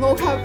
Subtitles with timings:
[0.00, 0.38] Mocha.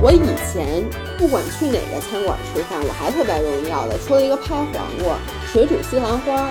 [0.00, 0.20] 我以
[0.52, 0.84] 前
[1.18, 4.66] 不管去哪个餐馆吃饭，我还特别容易要的，除了一个拍黄
[5.02, 5.18] 瓜、
[5.52, 6.50] 水煮西兰花。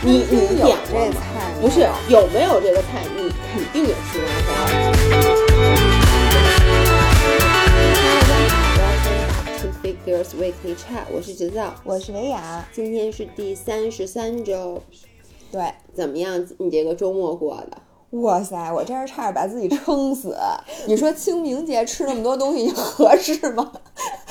[0.00, 1.14] 你你有点过吗
[1.60, 3.04] 不是有没有这个菜？
[3.16, 4.48] 你肯定有西兰花。
[9.58, 14.80] Two Figures Weekly Chat，我是直造，我是维雅，今天是第三十三周，
[15.50, 16.46] 对，怎么样？
[16.58, 17.76] 你这个周末过的？
[18.20, 20.36] 哇塞，我真是差点把自己撑死。
[20.86, 23.72] 你说清明节吃那么多东西，合适吗？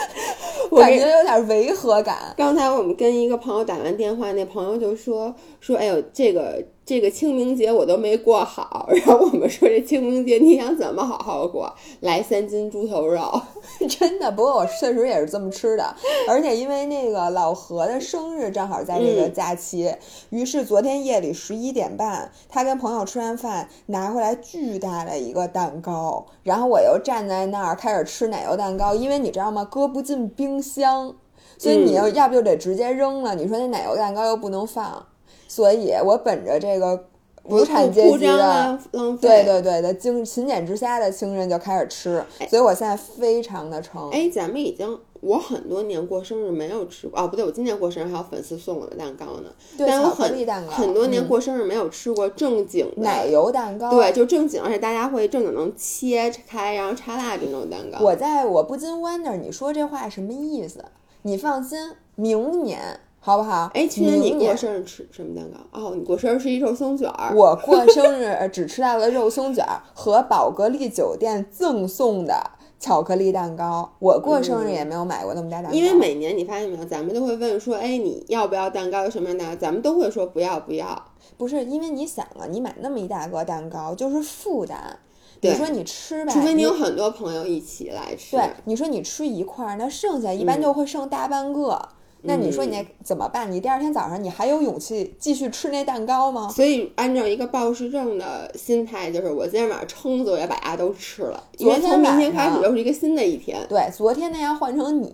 [0.71, 2.34] 感觉有点违和感。
[2.38, 8.88] 刚才我们跟一个朋友打完电话，那朋友就说说，哎呦，这个这个清明节我都没过好。
[8.90, 11.72] 然后我们说这清明节你想怎么好好过？
[12.00, 13.41] 来三斤猪头肉。
[13.90, 15.94] 真的，不过我确实也是这么吃的，
[16.30, 19.93] 而且因为那个老何的生日正好在这个假期，
[20.30, 31.13] 于是昨天夜里十一点半，他跟朋友吃完饭拿回来巨大的一个蛋糕，然后我又站在那儿开始吃奶油蛋糕，因为你知道吗，搁不进冰箱，
[31.58, 35.05] 所以你要要不就得直接扔了，你说那奶油蛋糕又不能放，
[35.48, 37.05] 所以我本着这个
[37.43, 38.37] 无产阶级的。
[38.37, 39.27] 浪浪费。
[39.27, 44.09] 对对对的，精勤俭持家的情人就开始吃，所以我现在非常的撑。
[44.12, 49.49] 哎，咱们已经，我很多年过生日没有吃过哦，不对，我今年过生日还有粉丝送我的蛋糕呢。
[49.77, 57.99] 对但我很蛋糕很多年嗯过生日没有吃过正经的奶油蛋糕，对，就正经，而且大家会正经能切开，然后插蜡这种蛋糕。
[58.01, 60.84] 我在我不禁 wonder，你说这话什么意思？
[61.23, 63.70] 你放心，明年好不好？
[63.73, 65.57] 哎，去年你过生日吃什么蛋糕？
[65.79, 67.35] 哦，你过生日是一肉松卷儿。
[67.35, 73.91] 我过生日呃只吃到了肉松卷儿和宝格丽酒店赠送的巧克力蛋糕。
[74.00, 79.03] 我过生日也没有买过那么大蛋糕，因为每年你发现没有，咱们都会问说，哎，你要不要蛋糕？
[79.03, 79.59] 有什么样的蛋糕？
[79.59, 81.06] 咱们都会说不要不要。
[81.38, 85.00] 不是因为你想啊，你买那么一大个蛋糕就是负担。
[85.42, 88.38] 你说你吃吧，除非你有很多朋友一起来吃。
[88.38, 91.90] 对，你说你吃一块儿，那剩下一般嗯就会剩大半个。
[92.24, 93.52] 那你说你那怎么办？
[93.52, 96.50] 你第二天早上你还有勇气继续吃那蛋糕吗？
[96.50, 103.60] 所以按照一个暴食症的心态，就是我今天晚上撑死我也把它都吃了，因为昨天从明天开始又是一个新的一天。
[103.70, 105.14] 对，昨天那要换成你，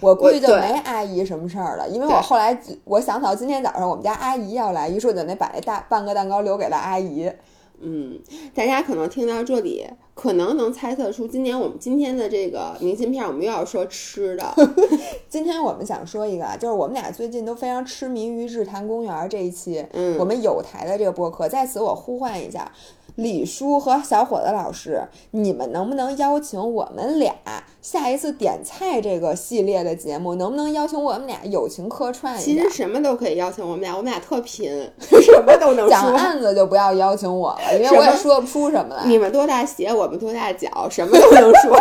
[0.00, 7.30] 我估计就没阿姨什么事儿了，因为我后来我想到今天早上我们家阿姨要来，于是我就得把那大半个蛋糕留给了阿姨。
[7.82, 8.18] 嗯，
[8.54, 9.84] 大家可能听到这里，
[10.14, 14.54] 可能能猜测出今年我们今天的这个明信片，我们又要说吃的。
[15.28, 22.70] 今天我们想说一个啊，就是我们俩最近都非常痴迷于日坛公园这一期，嗯我们有台的这个播客，在此我呼唤一下
[23.16, 25.02] 李叔和小伙子老师，
[25.32, 27.34] 你们能不能邀请我们俩
[27.80, 32.70] 下一次点菜这个系列的节目，能不能邀请我们俩友情客串一下其实？
[32.70, 34.70] 什么都可以邀请我们俩，我们俩特贫，
[35.00, 36.16] 什么都能讲说。
[36.16, 39.04] 案子就不要邀请我了，因为我也说不出什么来。
[39.06, 41.78] 你们多大鞋，我们多大脚，什么都能说。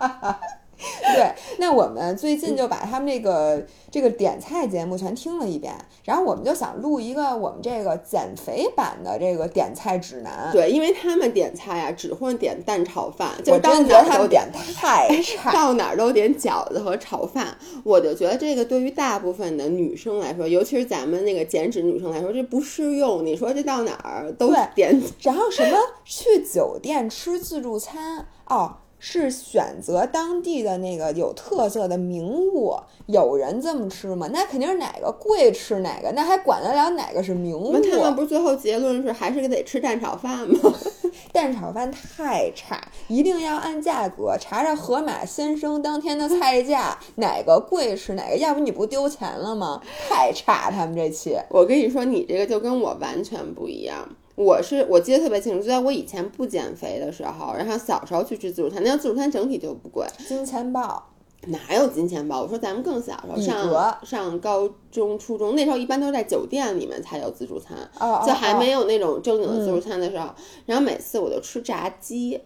[1.14, 5.74] 对， 那我们最近就把他们这个这个点菜节目全听了一遍，
[6.04, 10.50] 然后我们就想录一个我们这个减肥版的这个点菜指南。
[10.52, 15.52] 对，因为他们点菜啊，只会点蛋炒饭，就我真觉得他哪儿都们点太 差。
[15.52, 23.24] 到哪儿都点饺子和炒饭，我就觉得这个对于大部分的女生来说，尤其是咱们那个减脂女生来说，这不适用。
[23.24, 28.76] 你说这到哪儿都点，然后什么去酒店吃自助餐哦，
[29.08, 32.74] 是选择当地的那个有特色的名物。
[33.06, 34.28] 有人这么吃吗？
[34.32, 37.70] 那肯定是哪个贵吃哪个，那还管得了哪个是名物？
[37.72, 40.74] 那他们不是最后结论是还是得吃蛋炒饭吗？
[41.32, 49.80] 蛋炒饭太差，一定要按价格查查河马先生当天的菜价，哪个贵吃哪个，要不你不丢钱了吗？
[50.08, 51.38] 太差，他们这期。
[51.50, 54.08] 我跟你说，你这个就跟我完全不一样。
[54.36, 61.10] 我是我记得特别清楚，就在我以前不减肥的时候，然后小时候去吃自助餐，那自助餐整体就不贵，金钱豹，
[61.46, 62.42] 哪有金钱豹？
[62.42, 68.84] 我说咱们更小时候上上高中、初中那时候，一般都是在酒店里面才有自助餐，哦就还没有。
[68.84, 70.28] 那种正经的自助餐的时候，
[70.66, 72.38] 然后每次我就吃炸鸡，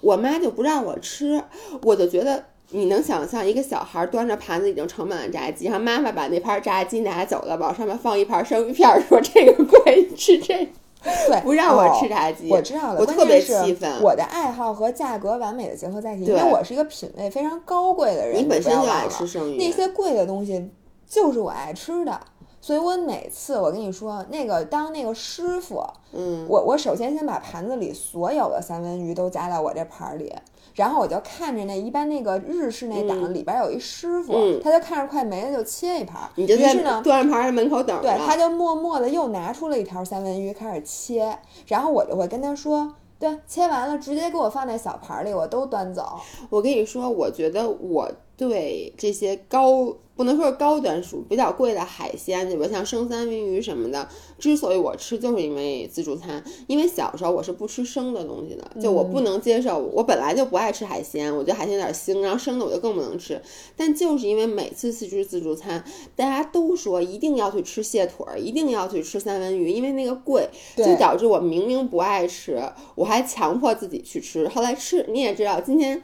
[0.00, 1.42] 我妈就不让我吃，
[1.82, 2.44] 我就觉得。
[2.70, 10.70] 你能想象一个小孩端着盘子已经盛满了炸鸡，然后妈妈把那盘炸鸡拿走了，往上面放一盘生鱼片，说这个贵，吃这个，
[11.02, 12.50] 对，不让我哦吃炸鸡。
[12.50, 18.38] 我知道了，我特别关键是气愤我的爱好和价格完美的结合在一起，因为我是一个品味非常高贵的人。
[18.38, 20.70] 你本身就爱吃生鱼，那些贵的东西，
[21.06, 22.20] 就是我爱吃的。
[22.60, 25.82] 所以我每次我跟你说，那个当那个师傅，
[26.12, 30.34] 嗯，我我首先先把盘子里所有的三文鱼都夹到我这盘儿里，
[30.74, 37.00] 然后我就看着那一般那个日式那档、嗯里边有一师傅，嗯他就看着快没了就切一盘儿，你就在于是呢。
[37.04, 38.02] 端盘门口等着。
[38.02, 46.18] 对，他就默默的又拿出了一条三文鱼开始切，然后我就会跟他说，对，切完了直接给我放在小盘里，我都端走。
[46.50, 56.42] 我跟你说，我觉得我对这些高不能说是高端属比较贵的海鲜，比如像生三文鱼什么的，之所以我吃，就是因为自助餐。
[56.66, 63.40] 因为小时候我是不吃生的东西的，就我不能接受，我本来就不爱吃海鲜，我觉得海鲜有点腥，然后生的我就更不能吃。
[63.76, 65.84] 但就是因为每次去吃自助餐，
[66.16, 72.60] 大家都说一定要去吃蟹腿儿，一定要去吃三文鱼，因为那个贵，就导致我明明不爱吃，
[72.96, 74.48] 我还强迫自己去吃。
[74.48, 76.02] 后来吃，你也知道，今天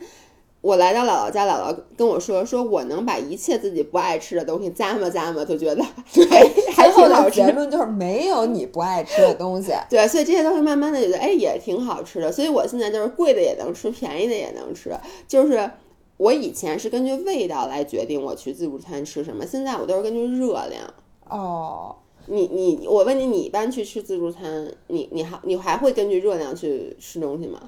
[0.65, 5.85] 我来到姥姥家，姥姥跟我说，说我能把一切自己不爱吃的东西咂摸咂摸，就觉得
[6.15, 6.25] 对，
[6.73, 7.37] 还挺好吃。
[7.37, 9.75] 结论就是没有你不爱吃的东西。
[9.91, 12.33] 对，所以这些东西慢慢的觉得，哎，也挺好吃的。
[12.33, 14.91] 所以我现在就是贵的也能吃，便宜的也能吃。
[15.29, 15.71] 就是
[16.17, 20.83] 我以前是根据味道来决定我去自助餐吃什么，现在我都是根据热量。
[21.29, 21.95] 哦，
[22.25, 27.61] 你你，我问你，你一般去吃自助餐，你你还你还会根据热量去吃东西吗？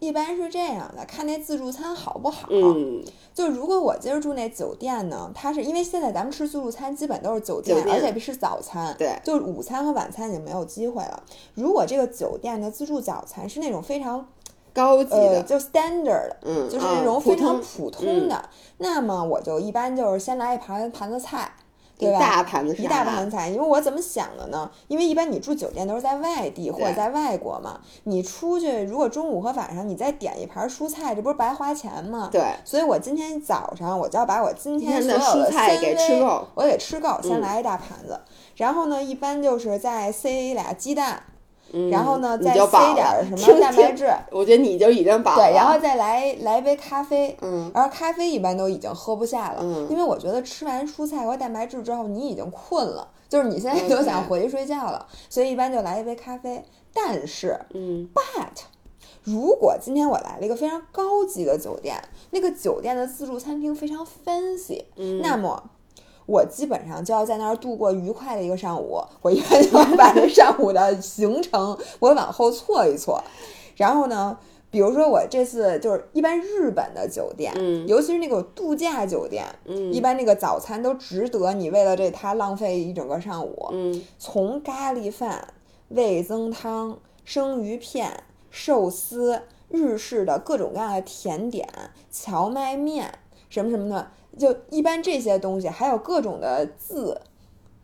[0.00, 2.48] 一般是这样的，看那自助餐好不好。
[2.50, 3.02] 嗯，
[3.34, 11.22] 就如果我今儿住那酒店呢，它是因为现在咱们吃自助餐基本都是酒店，酒店而且是早餐，对就是午餐和晚餐已经没有机会了。
[11.54, 14.26] 如果这个酒店的自助早餐是那种非常
[14.72, 18.48] 高级的，呃就 standard，嗯，就是啊那种非常通普通的，
[18.78, 21.52] 那么我就一般就是先来一盘盘子菜，
[21.98, 22.18] 对一吧？
[22.20, 24.70] 大盘子一大盘菜，因为我怎么想的呢？
[24.86, 32.28] 因为一般你住酒店都是在外地或者在外国嘛，你出去如果中午和晚上你再点一盘蔬菜，这不是白花钱吗？
[32.30, 38.20] 对，所以我今天早上我就要把我今天的所有的蔬菜给吃够我给吃够，先嗯来一大盘子，
[38.56, 41.22] 然后呢，一般就是再塞俩鸡蛋，
[41.72, 45.36] 嗯然后呢再塞点儿什么蛋白质，我觉得你就已经饱了。
[45.36, 56.64] 对，然后再来来一杯咖啡，嗯然后咖啡一般都已经喝不下了，嗯因为我觉得吃完蔬菜和蛋白质之后，你已经困了，就是你现在就想回去睡觉了，所以一般就来一杯咖啡。
[56.94, 58.62] 但是嗯，but
[59.22, 61.96] 如果今天我来了一个非常高级的酒店，
[62.30, 65.70] 那个酒店的自助餐厅非常 fancy，、嗯，那么。
[66.28, 73.24] 我基本上就要在那儿度过愉快的一个上午，我一般就要把这上午的行程我往后错一错，
[73.76, 74.36] 然后呢，
[74.70, 84.04] 比如说我这次就是一般日本的酒店，嗯尤其是那种度假酒店，嗯一般那个早餐都值得你为了这它浪费一整个上午，嗯。
[84.18, 85.54] 从咖喱饭、
[85.88, 91.66] 味增汤、生鱼片、寿司、日式的各种各样的甜点、
[92.10, 93.10] 荞麦面
[93.48, 97.20] 什么什么的，就一般这些东西，还有各种的字，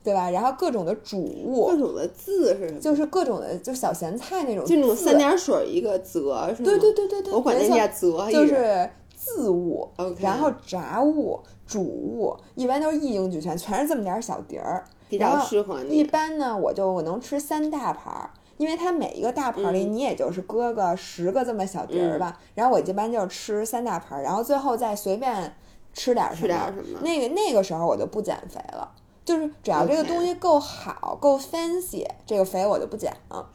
[0.03, 0.31] 对吧？
[0.31, 2.81] 然后各种的主物各，种的字是什么？
[2.81, 5.17] 就是各种的就小咸菜那种，就那种三。
[5.19, 6.65] 点水一个泽是吗？
[6.65, 14.85] 对对对对对，我管那叫泽，就是字物 OK 然后杂物、主物，一般都是一应俱全，全是这么点儿小碟儿。
[15.09, 16.03] 比较然后适合一。
[16.03, 22.39] 般呢，我就我能吃三大盘儿，因为它每一个大盘儿里，嗯你也就是搁个十个这么小碟儿吧。
[22.55, 25.55] 然后我一般就是吃三大盘儿，然后最后再随便
[25.95, 26.43] 吃点儿什么。
[26.43, 28.93] 吃点儿什么那个那个时候我就不减肥了，
[29.25, 33.49] 就是只要这个东西够好、够 fancy，这个肥我就不减了。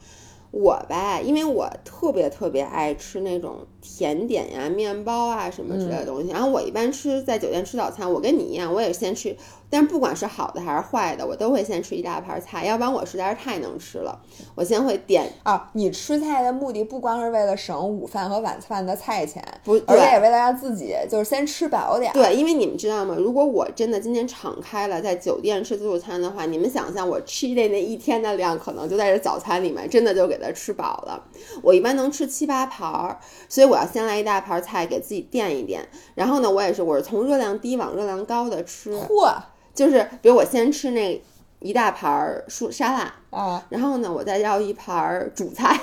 [0.52, 6.30] 我吧，因为我特别特别爱吃那种甜点呀、面包啊什么之类的东西。
[6.30, 9.36] 然后我一般吃在酒店吃早餐，我跟你一样，我也先吃。
[9.70, 14.20] 但是不管是好的还是坏的，我都会先吃一大盘菜，要不然我实在是太能吃了。
[14.56, 22.12] 我先会点，啊，你吃菜的目的不光是为了省午饭和晚饭的菜钱，不而且对也为了让自己就是先吃饱点。
[22.12, 23.14] 对，因为你们知道吗？
[23.16, 31.24] 如果我真的今天敞开了在酒店吃自助餐的话，你们想象我 cheat day 那一天的量，可能就在这早餐里面，真的就给它吃饱了。
[31.62, 35.88] 我一般能吃七八盘儿，所以我要先来一大盘菜给自己垫一垫。
[36.16, 39.32] 然后呢，我也是，我是从热量低往热量高的吃，嚯
[39.80, 41.22] 就是比如我先吃那
[41.60, 43.64] 一大盘儿蔬沙拉，啊！
[43.70, 45.74] 然后呢，我再要一盘儿主菜。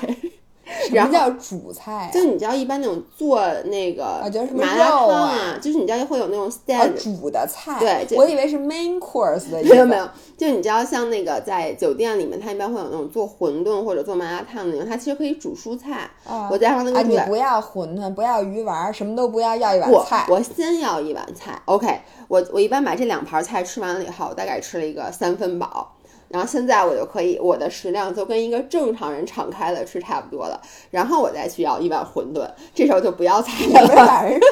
[0.88, 2.10] 什么叫主菜、啊？
[2.12, 4.22] 就你知道，一般那种做那个
[4.54, 9.64] 麻辣烫啊就是你知道会有那种哦 stand，、煮的菜，对我以为是 main course 的。
[9.64, 20.26] 没有没有，就你知道，像那个在酒店里面，它一般会有那种做馄饨或者做麻辣烫的那种，它其实可以煮蔬菜，啊我加上那个啊，你不要馄饨，不要鱼丸，什么都不要，要一碗菜。
[20.30, 21.60] 我先要一碗菜。
[21.66, 25.94] OK，我我一般把这两盘菜吃完了以后，大概吃了一个三分饱。
[26.30, 30.62] 然后现在我就可以，我的食量就跟一个正常人敞开了吃差不多了。
[30.92, 33.88] 然后我再去要一碗馄饨，这时候就不要菜了。
[34.08, 34.46] 把人折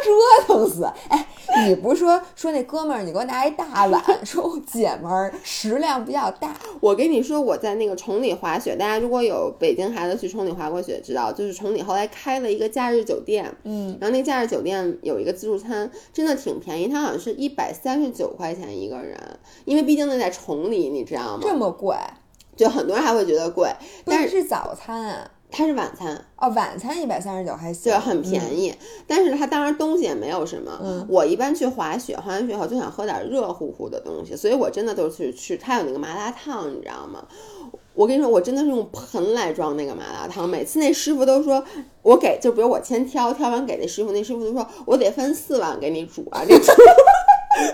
[0.48, 0.84] 腾死！
[1.10, 1.27] 哎，
[1.65, 19.17] 你不是说说那哥们儿，你给我拿一大碗，说我姐们儿食量比较大，我跟你说，我在那个崇礼滑雪，大家如果有北京孩子去崇礼滑过雪，知道就是崇礼后来开了一个假日酒店，嗯，然后那假日酒店有一个自助餐，真的挺便宜，它好像是一百三十九块钱一个人，
[19.65, 21.39] 因为毕竟那在崇礼，你知道吗？
[21.41, 21.95] 这么贵，
[22.55, 23.69] 就很多人还会觉得贵，
[24.05, 25.31] 但是是是早餐啊？
[25.51, 28.74] 它是晚餐，哦，晚餐一百三十九还行，对，很便宜。
[29.07, 30.77] 但是它当然东西也没有什么。
[30.84, 37.25] 嗯我一般去滑雪，滑完雪后就想喝点热乎乎的东西，所以我真的都是去它有那个麻辣烫，你知道吗？
[37.93, 41.63] 我跟你说，我真的是用盆来装那个麻辣烫，每次那师傅都说
[42.01, 46.74] 我给，就比如我先挑，挑完给那师傅，那师傅就说我得分四碗给你煮啊，这煮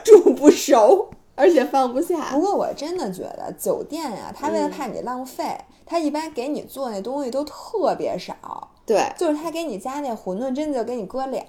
[0.22, 2.42] 煮不熟，而且放不下不。
[2.42, 11.42] 过我真的觉得酒店呀、他为了嗯怕你浪费，他一般给你做那东西都特别少，对就是他给你加那馄饨，真的就给你搁俩。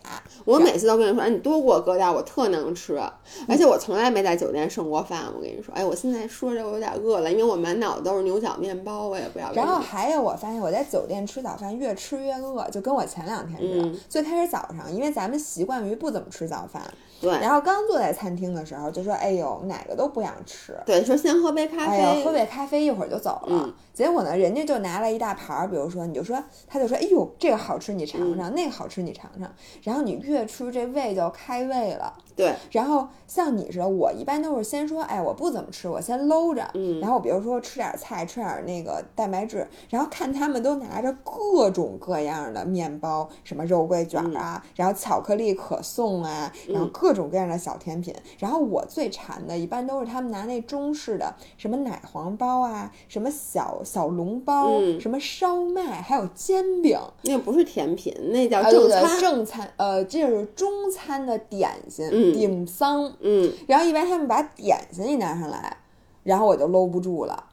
[0.45, 3.01] 我每次都跟你说，哎，你多给我搁点儿，我特能吃。
[3.49, 5.25] 而且我从来没在酒店剩过饭。
[5.35, 9.67] 我跟你说，哎，我现在说着我有点饿了，因为我满脑子都是牛角面包，我也不知道为什么。
[9.67, 13.87] 然后还有，我发现我在酒店吃早饭越吃越饿，就跟我前两天似的。
[13.87, 16.83] 嗯最开始早上，因为咱们习惯于不怎么吃早饭，
[17.21, 23.49] 对然后刚坐在餐厅的时候就说：“哎呦，哪个都不想吃。”对，说先喝杯咖啡，喝杯咖啡一会儿就走了。
[23.49, 29.53] 嗯结果呢，人家就拿了一大盘儿，比如说，你就说，他就说，哎呦，这个好吃，你尝嗯尝；那个好吃，你尝尝。
[29.83, 32.13] 然后你越吃，这胃就开胃了。
[32.35, 37.01] 对，然后像你似的，我一般都是先说，哎，我不怎么吃，我先搂着，嗯。
[37.01, 48.15] 然后比如说吃点菜，吃点那个蛋白质，然后看他们都拿着各种各样的面包，什么肉桂卷啊，然后巧克力可颂啊，然后嗯各种各样的小甜品。
[48.39, 55.01] 然后我最馋的，一般都是他们拿那中式的什么奶黄包啊，什么小小笼包，嗯。
[55.01, 56.99] 什么烧麦，还有煎饼。
[57.23, 59.21] 那不是甜品，那叫正餐。
[59.21, 63.13] 正餐，呃，这是中餐的点心，嗯顶桑。
[63.21, 65.77] 嗯，然后一般他们把点心一拿上来，
[66.23, 67.45] 然后我就搂不住了。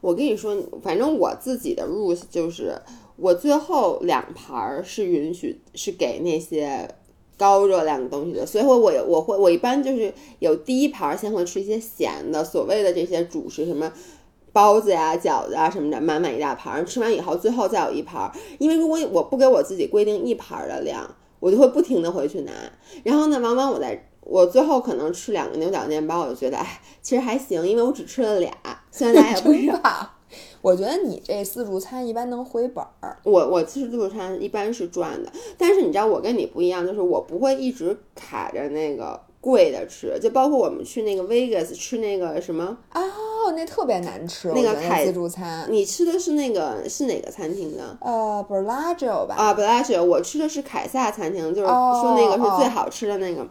[0.00, 2.74] 我跟你说，反正我自己的 rules 就是，
[3.16, 6.88] 我最后两盘儿是允许是给那些
[7.36, 13.92] 高热量的东西的，所以我我我会我一般就是有第一盘儿先会吃一些咸的，所谓的这些主食什么。
[14.54, 18.30] 包子呀、饺子啊什么的，满满一大盘儿，吃完以后最后再有一盘儿。
[18.58, 21.08] 因为如果我不给我自己规定一盘儿的量，
[21.42, 22.52] 我就会不停的回去拿。
[23.02, 28.52] 然后呢，往往我在我最后可能吃两个牛角面包，我就觉得哎，其实还行，因为我只吃了俩，
[28.92, 29.76] 虽然咱也不少。
[29.80, 30.18] 吧？
[30.62, 33.18] 我觉得你这自助餐一般能回本儿。
[33.24, 44.72] 我我其实自助餐一般是赚的，但是你知道我跟你不一样，就是我不会一直卡着那个贵的吃，就包括我们去那个 Vegas 吃那个什么，哦，那特别难吃，那个
[45.04, 45.66] 自助餐。
[45.68, 47.98] 你吃的是那个是哪个餐厅的？
[48.00, 49.34] 呃 b e l a g i o 吧。
[49.34, 53.44] 啊，，Blasio，我吃的是凯撒餐厅，就是哦说那个是最哦好吃的那个。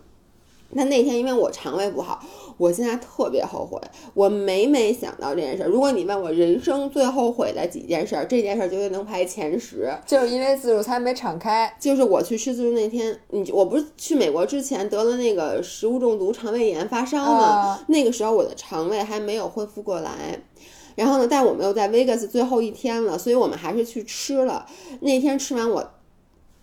[0.73, 2.23] 那那天因为我肠胃不好，
[2.61, 3.81] 我现在特别后悔，
[4.13, 5.67] 我每每想到这件事儿。
[5.67, 9.91] 如果你问我人生最后悔的几件事儿，这件事儿绝对能排前十。
[10.05, 17.45] 就是因为自助餐没敞开，就是我去吃自助那天，你我不是去美国之前得了那个食物中毒、肠胃炎发烧吗？
[17.45, 20.39] 啊那个时候我的肠胃还没有恢复过来。
[20.93, 24.67] 然后呢，但我们又在 Vegas 最后一天了，所以我们还是去吃了。
[24.99, 25.91] 那天吃完我，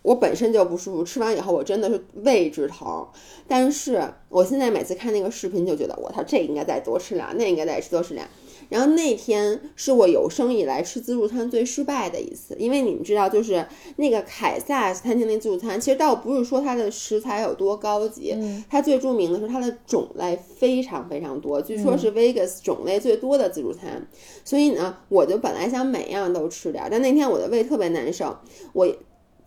[0.09, 3.07] 我本身就不舒服，吃完以后我真的是胃直疼。
[3.47, 8.27] 但是我现在每次看那个视频，就觉得我操，这应该再多吃俩，那应该再吃多吃俩。
[8.71, 24.09] 然后那天是我有生以来吃自助餐最失败的一次，因为你们知道，就是那个凯撒餐厅那自助餐，其实倒不是说它的食材有多高级，嗯它最著名的是它的种类非常非常多，据说是 Vegas 种类最多的自助餐。
[24.43, 28.35] 所以呢，我就本来想每样都吃点，但那天我的胃特别难受，
[28.73, 28.89] 我。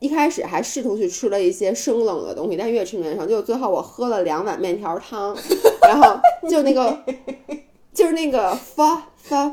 [0.02, 3.28] 一开始还试图去吃了一些生冷的东西，但越吃越难受。
[3.28, 5.38] 就最后我喝了两碗面条汤，
[5.88, 6.98] 然后就那个
[7.94, 9.52] 就是那个发发，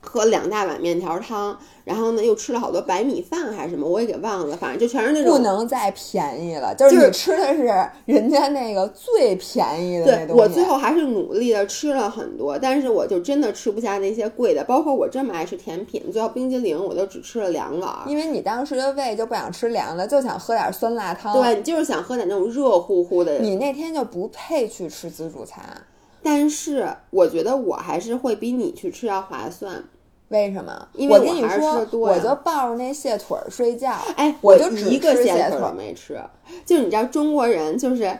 [0.00, 6.74] 喝两大碗面条汤，然后呢又吃了好多白米饭还是什么，我也给忘了，反正就全是那种不能再便宜了。
[6.74, 7.64] 就是你吃的是
[8.06, 10.42] 人家那个最便宜的那对东西。
[10.42, 17.94] 我最后还是努力的吃了很多，但是我就真的吃不下那些贵的，包括我这么爱吃甜品，最后冰激凌我都只吃了两碗。
[18.06, 21.34] 因为你当时的胃就不想吃凉的，就想喝点酸辣汤。
[21.34, 23.38] 对，你就是想喝点那种热乎乎的。
[23.38, 25.62] 你那天就不配去吃自助餐，
[26.22, 29.84] 但是我觉得我还是会比你去吃要划算。
[30.28, 30.88] 为什么？
[30.94, 33.92] 因为我跟你说得，多我就抱着那蟹腿儿睡觉。
[34.16, 36.20] 哎，我就一个蟹腿没吃，
[36.64, 38.18] 就是你知道中国人就是。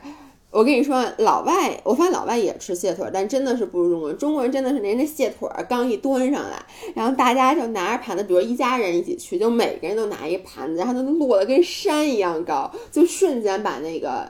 [0.53, 4.19] 我跟你说，老外，我发现老外也吃蟹腿儿，但真的是不如中国人。
[4.19, 6.61] 中国人真的是人家蟹腿儿刚一端上来，
[6.93, 14.27] 然后大家就拿着盘子，比如一家人一起去，就每个人都拿一盘子，然后它都摞得跟山一样高，就瞬间把那个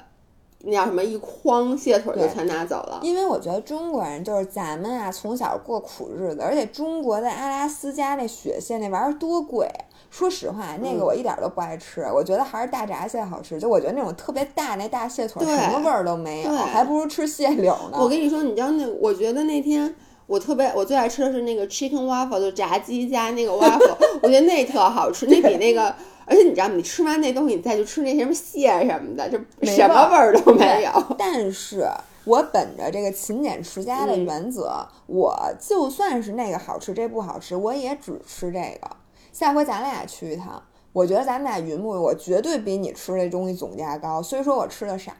[0.62, 3.00] 那叫什么一筐蟹腿就全拿走了。
[3.02, 9.66] 因为我觉得中国人就是咱们啊，从小过苦日子，而且中国的阿拉斯加那雪蟹那玩意儿多贵。
[10.10, 13.60] 说实话，那嗯个我一点儿都不爱吃，我觉得还是大闸蟹好吃。
[13.60, 17.98] 就我觉得那种特别大那大蟹腿什么味儿都没有，还不如吃蟹柳呢。
[17.98, 19.94] 我跟你说，你知道那，我觉得那天
[20.26, 25.94] 我特别我最爱吃的是那个 chicken waffle，就炸鸡加那个 waffle， 我觉得那特好吃，那比那个。
[26.30, 26.74] 而且你知道吗？
[26.76, 30.90] 你吃完那东西，你再去吃那什么蟹什么的，就什么味儿都没有。
[31.18, 31.84] 但是
[32.24, 38.88] 我本着这个勤俭持家的嗯原则，我就算是那个好吃，这不好吃，我也只吃这个。
[39.32, 45.12] 下回咱俩去一趟，我觉得咱们俩云木，我绝对比你吃这东西总价高，虽说我吃的少。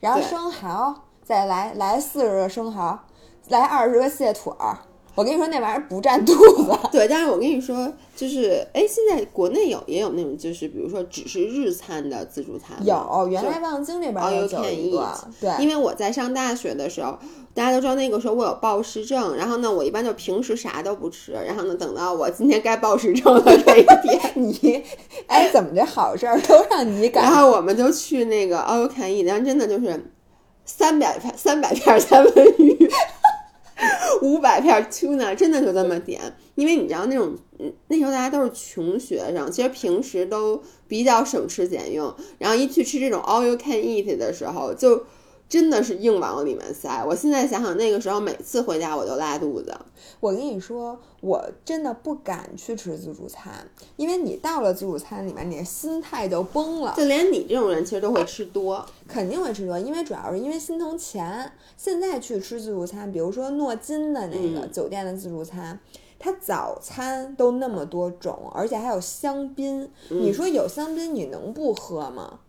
[0.00, 2.98] 然后生蚝再来来四十个生蚝，
[3.48, 4.78] 来二十个蟹腿儿。
[5.14, 6.70] 我跟你说，那玩意儿不占肚子。
[6.92, 17.18] 对，但是我跟你说，就是哎，现在国内有也有那种，就是比如说只是日餐的自助餐嘛，有，原来望京那边 you 有一个对，因为我在上大学的时候，
[17.52, 24.82] 大家都知道那个时候我有暴食症，然后呢，我一般就平时啥都不吃，然后呢，等到我今天该暴食症的这一天， 你，
[25.26, 30.12] 哎，怎么这好事儿都让你赶 然后我们就去那个 all you can eat，然后真的就是
[30.64, 32.88] 三百片三百片三文鱼。
[34.22, 36.20] 五百片 tuna 真的就这么点，
[36.54, 37.34] 因为你知道那种，
[37.88, 45.04] 那时候大家都是穷学生，其实平时都比较省吃俭用，然后一去吃这种 all you can eat 的时候，就
[45.50, 47.04] 真的是硬往里面塞。
[47.04, 49.76] 我现在想想，那个时候每次回家我都拉肚子。
[50.20, 53.52] 我跟你说，我真的不敢去吃自助餐，
[53.96, 61.50] 因为你到了自助餐里面，你的心态就崩了，就连你这种人其实都会吃多，肯定会吃多，因为主要是因为心疼钱。
[61.76, 65.78] 现在去吃自助餐，比如说诺金的那个嗯酒店的自助餐。
[66.22, 69.90] 它早餐都那么多种，而且还有香槟。
[70.10, 72.40] 你说有香槟，你能不喝吗？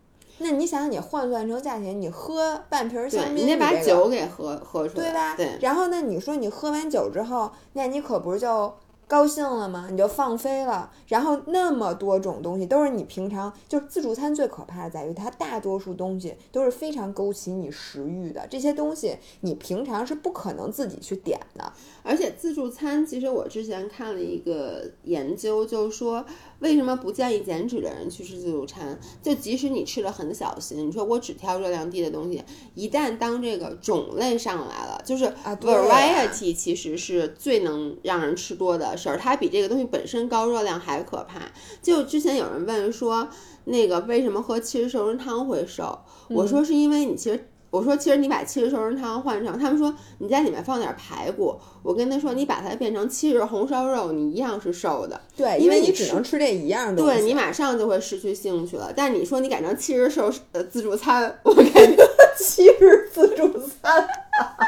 [0.42, 5.36] 那你想想，你换算成价钱，你喝半瓶香槟，你得把酒给喝喝出来，对吧？
[5.36, 8.74] 对，然后那，你说你喝完酒之后，那你可不是就
[9.08, 9.88] 高兴了吗？
[9.92, 10.90] 你就放飞了。
[11.08, 21.74] 然后那么多种东西都是你平常就是自助餐最可怕的在于它大多数东西都是非常勾起你食欲的，这些东西你平常是不可能自己去点的。
[22.04, 26.26] 而且自助餐，其实我之前看了一个研究，就是说
[26.62, 28.98] 为什么不建议减脂的人去吃自助餐？
[29.22, 32.42] 就即使你吃的很小心，你说我只挑热量低的东西，
[32.76, 41.52] 一旦当这个种类上来了，就是 variety 其实是最能让人吃多的事儿，它比这个东西本身高热量还可怕。
[41.82, 43.28] 就之前有人问说，
[43.66, 46.00] 那个为什么喝七十瘦身汤会瘦？
[46.30, 47.48] 我说是因为你其实。
[47.72, 55.20] 我说，其实你把七十瘦身汤换成，他们说你在里面放点排骨，我跟他说你把它变成七十红烧肉，你一样是瘦的。
[55.38, 57.14] 对，因为你吃为你只能吃这一样东西。
[57.14, 58.92] 对你马上就会失去兴趣了。
[58.94, 62.06] 但你说你改成七十瘦呃自助餐，我感觉
[62.38, 64.06] 七十自助餐，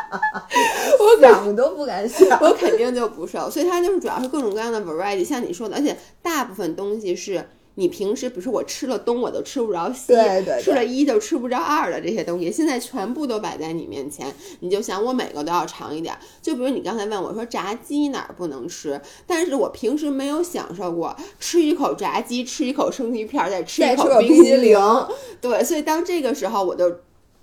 [0.98, 2.40] 我想都不敢想。
[2.42, 3.50] 我肯定就不瘦。
[3.50, 7.46] 所以它就是主要是各种各样的 variety，像你说的，而且大部分东西是。
[7.76, 16.20] 你平时比如说我吃了东我都吃不着西，对对对吃了一就吃不着二的这些东西，现在全部都摆在你面前，你就想我每个都要尝一点儿。
[16.42, 25.08] 就比如你刚才问我说炸鸡哪儿不能吃，但是我平时没有享受过吃一口炸鸡，吃一口生鱼片儿，再吃一口冰激凌凌。
[25.42, 27.00] 对，所以当这个时候我就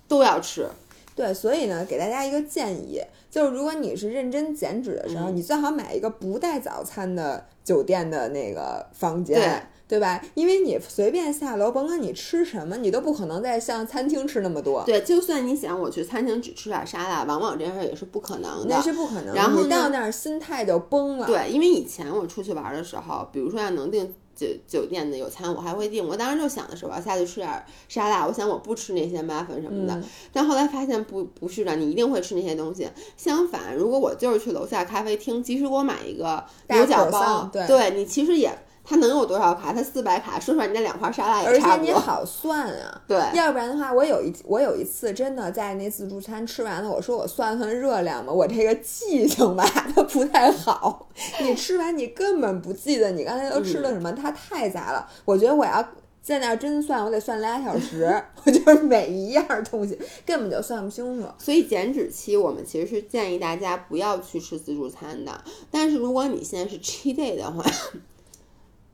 [0.07, 0.65] 都要吃。
[1.13, 9.67] 对，所以呢，给大家一个建议，就是如果你是认真减脂的时候，嗯你最好买一个不带早餐的酒店的那个房间。
[9.91, 10.21] 对对吧？
[10.35, 18.67] 因为你随便下楼，甭管你吃什么，你都不可能在像餐厅吃那么多，对，就算你想我去餐厅只吃点沙拉，往往这事儿也是不可能的。
[18.69, 19.33] 那是不可能的。
[19.33, 21.27] 然后你到那儿心态就崩了。
[21.27, 26.07] 对，因为以前我出去玩的时候，比如说要能订酒酒店的有餐，我还会订。
[26.07, 29.93] 我当时就想的是我要下去吃点沙拉，我想我不吃那些 muffin 什么的。
[29.93, 32.87] 嗯但后来发现不不是的，你一定会吃那些东西。
[33.17, 38.49] 相反，如果我就是去楼下咖啡厅，即使我买一个牛角包颂，对你其实也
[38.83, 39.71] 它能有多少卡？
[39.71, 41.93] 它四百卡，说出来你那两块沙拉而且也差不多。
[41.93, 43.01] 你好算啊。
[43.07, 51.07] 对，要不然的话，我有一我有一次真的在那自助餐吃完了，我说我算算热量吧，我这个记性吧它不太好。
[51.41, 55.07] 你吃完你根本不记得你刚才都吃了什么，它太杂了。
[55.25, 55.87] 我觉得我要
[56.21, 61.27] 在那儿真算，我得算俩小时， 我就是每一样东西根本就算不清楚。
[61.37, 65.31] 所以减脂期，我们其实是建议大家不要去吃自助餐的。
[65.69, 67.63] 但是如果你现在是 cheat day 的话，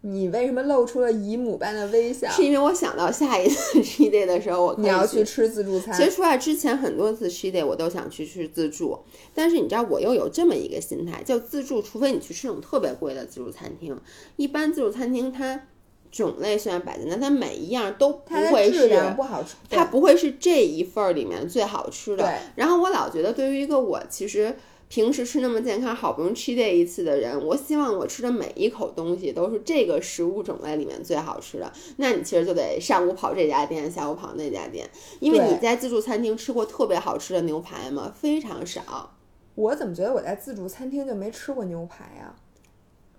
[0.07, 2.29] 你为什么露出了姨母般的微笑？
[2.29, 8.97] 是因为我想到下一次 cheat day 的时候，我你要去去吃自助餐其，实出来之前很多次 cheat day 我都想去吃自助，
[9.35, 13.99] 但是你知道我又有这么一个心态，就自助，除非你去吃那种特别贵的自助餐厅，
[14.37, 15.63] 一般自助餐厅它
[16.09, 22.33] 种类虽然摆在那，但每一样都不会是不好吃，它不会是这一份儿里面最好吃的对。
[22.55, 24.55] 然后我老觉得，对于一个我其实
[24.89, 31.71] 平时吃那么健康，好不容易 cheat day 一次的人，我希望我吃的每一口东西都是这个食物种类里面最好吃的。
[31.97, 38.13] 那你其实就得上午跑这家店，下午跑那家店，因为你在自助餐厅吃过特别好吃的牛排吗？
[38.15, 39.11] 非常少。
[39.55, 42.33] 我怎么觉得我在自助餐厅就没吃过牛排呀、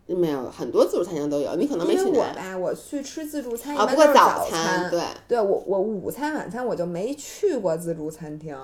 [0.06, 3.84] 没有很多自助餐厅都有，你可能没去哪为我吧，我去吃自助餐一啊？
[3.84, 8.56] 般都是不过早餐，对，对我我午餐晚餐我就没去过自助餐厅，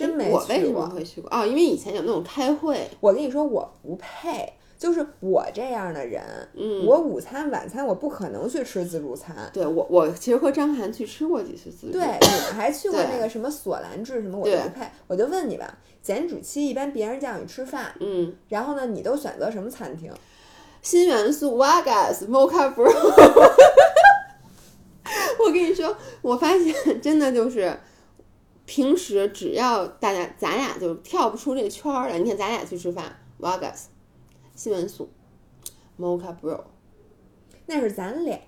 [0.00, 0.86] 真没我为什么去过。
[0.88, 1.30] 会去过？
[1.30, 6.22] 哦，因为以前有那种开会，我跟你说，我不配，就是我这样的人，
[6.54, 9.36] 嗯，我午餐晚餐我不可能去吃自助餐。
[9.52, 14.86] 对我我其实和张涵去吃过几次自助，对，你们还去过那个什么索兰治什么，我就不配。
[15.06, 18.32] 我就问你吧，减脂期一般别人叫你吃饭，嗯。
[18.48, 20.10] 然后呢，你都选择什么餐厅？
[20.82, 22.90] 新元素 Wagas Mocha Bro。
[25.44, 27.70] 我跟你说，我发现真的就是，
[28.70, 32.20] 平时只要大家咱俩就跳不出这圈儿来。
[32.20, 33.86] 你看咱俩去吃饭，Vegas，
[34.54, 35.10] 新元素
[35.98, 36.62] Mocha Bro。
[37.66, 38.40] 那是咱俩，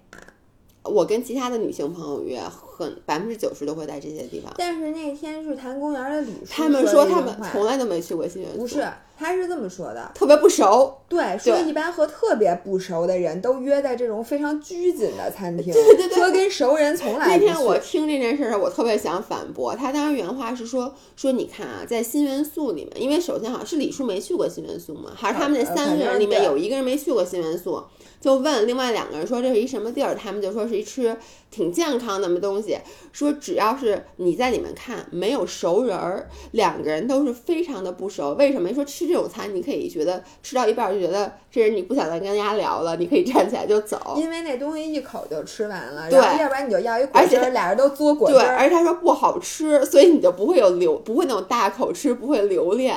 [0.84, 2.40] 我跟其他的女性朋友约，
[2.82, 4.52] 很百分之九十都会在这些地方。
[4.58, 10.10] 但是那天是坛公园的李叔他们说说他们从来都没去过新元素，不是，他是这么说的。
[10.14, 10.98] 特别不熟。
[11.08, 19.92] 对，说一般和特别不熟的人都约在这种非常拘谨的餐厅，对对对说跟熟人从来不那天我听这件事儿，我特别想反驳他。
[19.92, 27.82] 当时原话是说说你看啊，在新元素里面，因为首先好像是李叔没去过新元素嘛，还是他们那呃三个人里面有一个人没去过新元素，
[28.22, 31.14] 就问另外两个人说这是一什么地儿，他们就说是一吃
[31.50, 32.78] 挺健康的么东西，
[33.12, 38.34] 说只要是你在里面看没有熟人儿，两个人都是非常的不熟。
[38.34, 38.72] 为什么？
[38.72, 43.98] 说吃这种餐，你可以觉得吃到一半儿就觉得这人你不想再跟人家聊了，你可以站起来就走。
[44.16, 52.96] 因为那东西一口就吃完了，对要不然你就要一果而且汁，俩人都嘬果汁对，而且他说不好吃，所以你就不会有留，不会那种大口吃，不会留恋。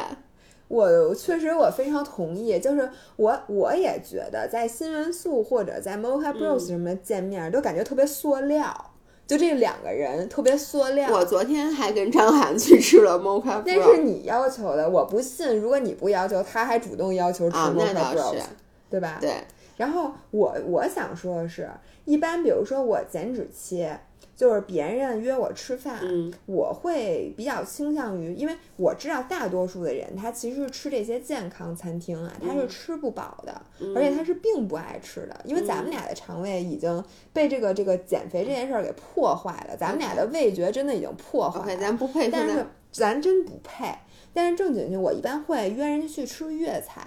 [0.67, 8.91] 我确实我非常同意，就是我我也觉得在新元素或者在 Mocha 嗯 Bros 什么见面、都感觉特别塑料，
[9.27, 11.09] 就这两个人特别塑料。
[11.11, 15.59] 我昨天还跟张涵去吃了 Mocha 那是你要求的，我不信。
[15.59, 18.41] 如果你不要求，他还主动要求吃啊，那 Mocha 倒 Bros，、是，
[18.89, 19.17] 对吧？
[19.21, 19.31] 对，
[19.77, 21.69] 然后我我想说的是，
[22.05, 23.87] 一般比如说我减脂期，
[24.35, 33.61] 就是别人约我吃饭，嗯我会比较倾向于，因为我知道大多数的人他其实吃这些健康餐厅啊，他嗯是吃不饱的，
[33.95, 41.79] 而且他是并不爱吃的，因为咱们俩的肠胃已经被这个这个减肥这件事儿给破坏了，咱们俩的味觉真的已经破坏了。
[41.79, 42.65] 咱不配但是。
[42.91, 43.93] 咱真不配。
[44.33, 47.05] 但是正经去，我一般会约人家去吃粤菜，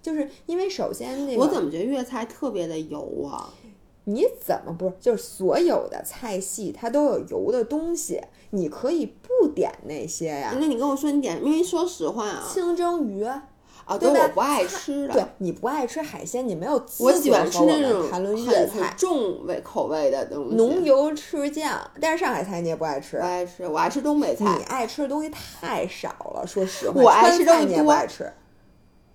[0.00, 3.52] 就是因为首先那个我怎么觉得粤菜特别的油啊？
[4.08, 4.94] 你怎么不是？
[4.98, 10.56] 就是所有的菜系它都有油的东西，你可以不点那些呀。
[10.58, 18.94] 那你跟我说你点，因为说实话啊，清蒸鱼，啊，对吧我不爱吃对，你不爱吃海鲜，你没有资我喜欢吃那种们谈论很粤菜。
[18.96, 20.56] 重味口味的东西。
[20.56, 24.64] 浓油赤酱，但是上海菜你也不爱吃不，爱吃，我爱吃东北菜你。
[24.64, 26.46] 爱吃的东西太少了。
[26.46, 28.32] 说实话，我爱吃川菜你也不爱吃。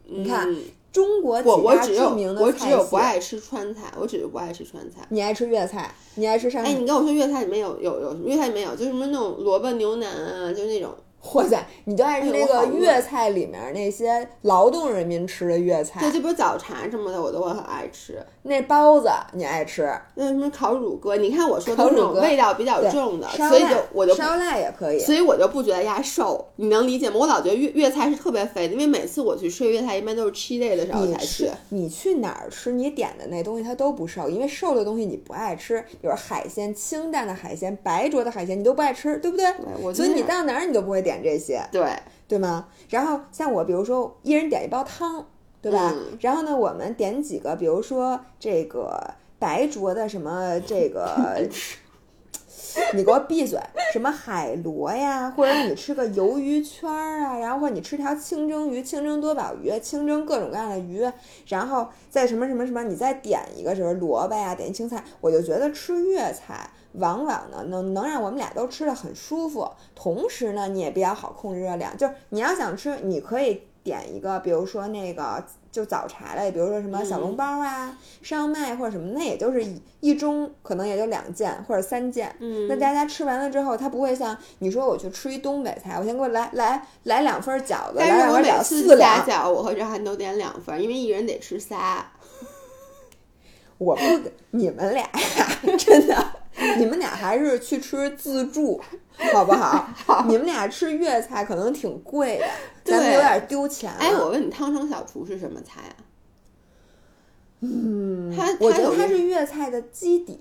[0.06, 0.62] 你看嗯
[0.94, 5.00] 中国我我只有著名的我只有不爱吃川菜，我只是不爱吃川菜。
[5.10, 6.70] 你爱吃粤菜，你爱吃上海。
[6.70, 10.92] 哎，你跟我说粤菜里面有有有粤菜里面有，就是什么那种萝卜牛腩啊，就是那种
[11.34, 18.22] 哇塞，你就爱吃那个粤菜里面那些劳动人民吃的粤菜对，，就比如早茶什么的，我都会很爱吃。
[18.44, 25.00] 那包子你爱吃，那什么烤乳鸽，你看我说的是那种烤乳鸽味道比较重的，所以就我就烧腊也可以。
[25.00, 27.16] 所以我就不觉得鸭瘦，你能理解吗？
[27.20, 31.52] 我老觉得粤粤菜是特别肥的，因为每次我去吃粤菜，一般都是 cheat day 的时候才你吃去。
[31.70, 39.46] 你去哪儿吃，你点的那东西它都不瘦，因为瘦的东西你不爱吃，比如海鲜清淡的海鲜、白灼的海鲜你都不爱吃，对不对？
[39.54, 42.68] 对我所以你到哪儿你都不会点这些，对，对吗？
[42.90, 45.28] 然后像我，比如说一人点一包汤，
[45.62, 45.94] 对吧？
[45.94, 51.48] 嗯然后呢，我们点几个，比如说这个白灼的什么这个。
[52.96, 53.60] 你给我闭嘴！
[53.92, 61.08] 什么海螺呀，或者你吃个鱿鱼圈儿啊，然后或者你吃条清蒸鱼、清蒸多宝鱼、清蒸各种各样的鱼，
[61.46, 71.96] 然后再什么什么什么，你再点一个什么萝卜呀，点一青菜，我就觉得吃粤菜往往呢能能让我们俩都吃的很舒服，同时呢你也比较好控制热量。
[71.98, 82.34] 就是你要想吃，你可以点一个，比如说那个就早茶类，比如说什么小笼包啊、烧麦或者什么，那也就是一一盅可能也就两件或者三件。
[82.40, 89.26] 嗯那大家吃完了之后，它不会像你说我去吃一东北菜，我先给我来来来两份饺子，来我两份饺子四两。
[89.26, 92.12] 下饺，我和张涵都点两份，因为一人得吃仨。
[93.80, 94.02] 我不
[94.52, 95.10] 你们俩
[95.78, 96.16] 真的，
[96.78, 98.82] 你们俩还是去吃自助，
[99.34, 99.88] 好不好？
[100.28, 102.46] 你们俩吃粤菜可能挺贵的，
[102.84, 103.98] 咱们有点丢钱了。
[104.00, 105.96] 哎，我问你，汤城小厨是什么菜啊？
[107.62, 110.40] 嗯，它我觉得它是粤菜的基底，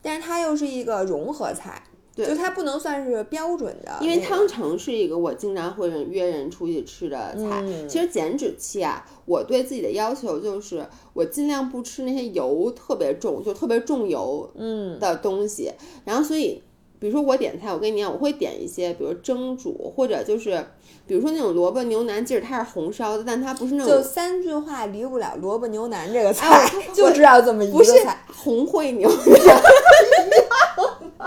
[0.00, 1.82] 但是它又是一个融合菜，
[2.14, 3.92] 对就它不能算是标准的。
[4.00, 7.62] 因为汤城是一个我经常会约人出去吃的菜。
[7.62, 15.70] 嗯其实减脂期啊，我对自己的要求就是我尽量不吃那些油特别重，就特别重油嗯的东西。
[16.04, 16.62] 然后所以，
[16.98, 20.64] 比如说我点菜，我跟你讲，我会点一些，比如蒸煮或者就是。
[21.04, 28.24] 比如说那种萝卜牛腩，即使它是红烧的，但它不是那种就三句话离不了萝卜牛腩这个菜，就知道这么一不是个菜。
[28.32, 29.62] 红烩牛腩。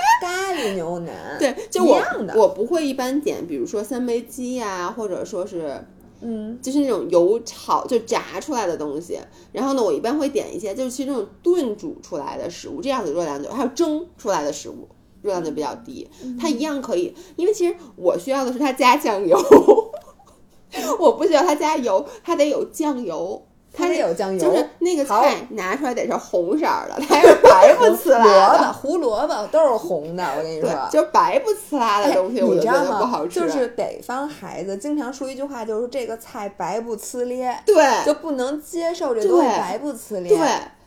[0.56, 5.84] 咖喱牛腩，对，就我一样的我不会一般点，比如说三杯鸡呀、或者说是
[6.22, 9.20] 嗯，就是那种油炒就炸出来的东西。
[9.52, 14.88] 然后呢，我一般会点一些就是其实那种炖煮出来的食物，这样子热量就还有蒸出来的食物。
[15.24, 16.10] 热量就比较低，
[16.40, 19.38] 它一样可以，因为其实我需要的是它加酱油，
[21.00, 23.40] 我不需要它加油，它得有酱油，
[23.74, 30.70] 它得有酱油，就是那个菜拿出来得是红色儿的， 它是白不呲啦萝卜、的，胡萝卜都是红的，我跟你说，。
[30.92, 32.72] 就是白不呲啦的哎东西，我觉？
[32.72, 33.40] 得不好吃。
[33.40, 40.30] 就是北方孩子经常说一句话，就是这个菜白不呲咧，对，就不能接受这东西白不呲咧。
[40.30, 40.40] 对，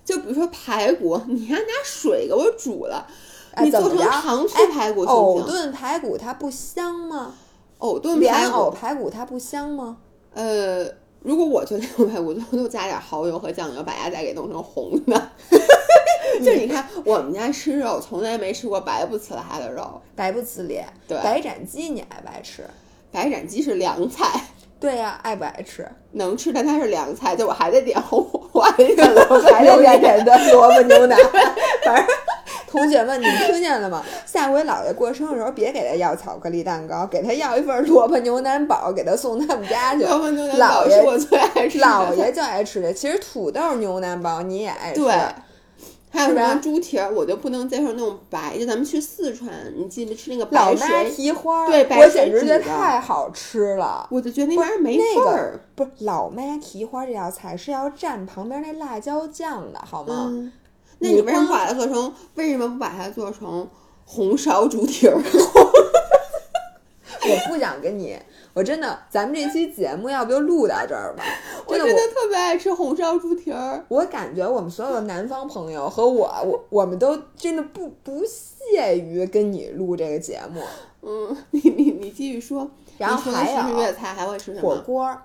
[0.04, 3.06] 就比如说排骨，你还拿水给我煮了，
[3.54, 3.96] 哎，你做成？
[3.96, 5.46] 糖醋哎排骨行藕不行？
[5.48, 7.32] 炖排骨它不香吗？
[7.78, 9.96] 藕炖莲排骨，藕排骨它不香吗？
[10.34, 10.84] 呃，
[11.24, 15.30] 如果我做莲藕排我，就都加点蚝油和酱油，把鸭仔给弄成红的。
[16.44, 20.00] 就你看，我们家吃肉从来没吃过白不呲啦的肉。
[20.14, 20.86] 白不呲咧。
[21.08, 22.68] 对白斩鸡你爱不爱吃？
[23.10, 25.88] 白斩鸡是凉菜，对呀、爱不爱吃？
[26.12, 31.18] 能吃，但它是凉菜，就我还得点红，我还得点萝卜还得牛腩点点的萝卜牛腩。
[31.84, 32.06] 反正
[32.66, 34.02] 同学们，你听见了吗？
[34.26, 40.02] 下回姥爷过生日的时候，别给他要巧克力蛋糕，给他要一份萝卜牛腩堡，给他送他们家去。
[40.02, 40.44] 萝卜牛
[40.90, 41.86] 是我最爱吃的。
[41.86, 45.00] 姥爷就爱吃这，其实土豆牛腩煲你也爱吃。
[45.00, 45.14] 对，
[46.14, 48.56] 还有什么猪蹄儿，我就不能接受那种白。
[48.56, 54.06] 就咱们去四川，你记得吃那个老妈白水，蹄花，对白我水简直觉得太好吃了。
[54.10, 55.60] 我就觉得那玩意儿没那个味儿。
[55.74, 60.28] 不是老妈蹄花这道菜是要蘸旁边那辣椒酱的，好吗？
[60.30, 60.52] 嗯，
[61.00, 62.14] 那你你为什么光把它做成？
[62.36, 63.68] 为什么不把它做成
[64.04, 65.20] 红烧猪蹄儿？
[67.26, 68.16] 我不想跟你，
[68.54, 71.24] 我真的，咱们这期节目要不就录到这儿吧？
[71.66, 73.84] 我真的，我真的特别爱吃红烧猪蹄儿。
[73.88, 80.62] 我感觉我们所有的南方朋友和我，我我们都真的不不屑于跟你录这个节目。
[81.02, 82.70] 嗯，你你你继续说。
[82.96, 84.70] 然后还有吃粤菜，还会吃什么？
[84.70, 85.18] 火锅，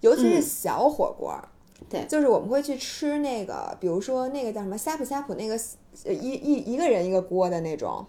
[0.00, 1.48] 尤其是嗯小火锅儿。
[1.88, 5.54] 对就是我们会去吃那个，比如说那个叫什么呷哺呷哺那个
[6.04, 8.04] 呃一一一个人一个锅的那种，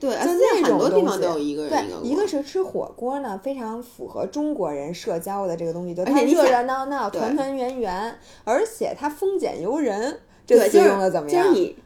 [0.00, 10.20] 对，就现在那种很多地东西方都有一个人对一个，是吃火锅呢，非常符合中国人社交的这个东西，就而它热热闹闹、对团团圆圆，而且它丰俭由人。
[10.46, 11.44] 这对，词就是用的怎么样？
[11.44, 11.76] 就是你。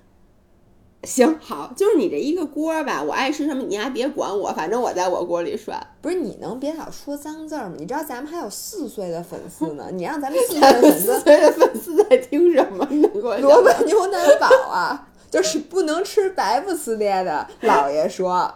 [1.04, 5.84] 行好，就是你这一个锅儿吧，我爱吃什么你还别管我，反正我在我锅里涮。
[6.00, 7.74] 不是你能别老说脏字儿吗？
[7.76, 12.86] 你知道咱们还有四岁的粉丝呢，你让咱们 四岁的粉四丝岁的粉丝在听什么？
[12.88, 17.48] 你能给我讲萝卜牛腩堡啊，就是不能吃白不呲咧的。
[17.62, 18.54] 姥爷说，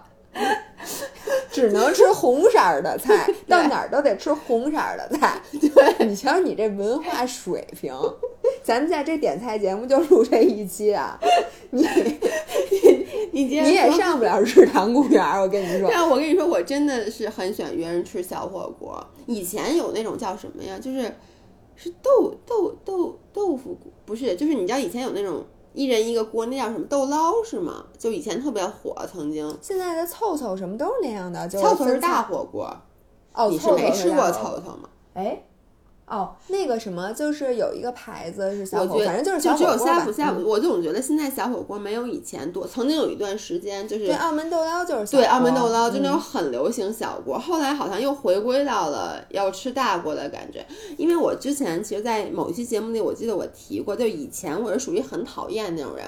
[1.50, 5.40] 只能吃红色儿的菜，到哪儿都得吃红色儿的菜。
[5.50, 5.70] 对，
[6.06, 7.94] 你瞧你这文化水平，
[8.62, 11.18] 咱们在这点菜节目就录这一期啊，
[11.70, 11.80] 你
[13.32, 15.88] 你你也上不了日坛公园儿，我跟你说。
[15.90, 19.02] 但我跟你说，我真的是很喜欢约人吃小火锅。
[19.24, 20.78] 以前有那种叫什么呀？
[20.78, 21.10] 就是
[21.74, 25.42] 是豆豆豆豆腐，不是，就是你知道以前有那种
[25.76, 27.84] 一人一个锅，那叫什么豆捞是吗？
[27.98, 29.56] 就以前特别火，曾经。
[29.60, 32.74] 现在的凑凑什么都是那样的，就凑凑是大火锅，
[33.34, 34.88] 哦，你是没吃过凑凑吗？
[35.12, 35.45] 哎，
[36.06, 42.64] 哦，那个什么，就是有一个牌子是小火，锅反正就是就只有小火锅吧呷哺呷哺，嗯我总觉得现在小火锅没有以前多。
[42.64, 50.64] 曾经有一段时间就是对，澳门豆捞就是小对，澳门豆捞就那种嗯很流行小锅，后来好像又回归到了要吃大锅的感觉。
[50.96, 56.04] 因为我之前其实，在某一期节目里，我记得我提过，就以前我是属于很讨厌那种人，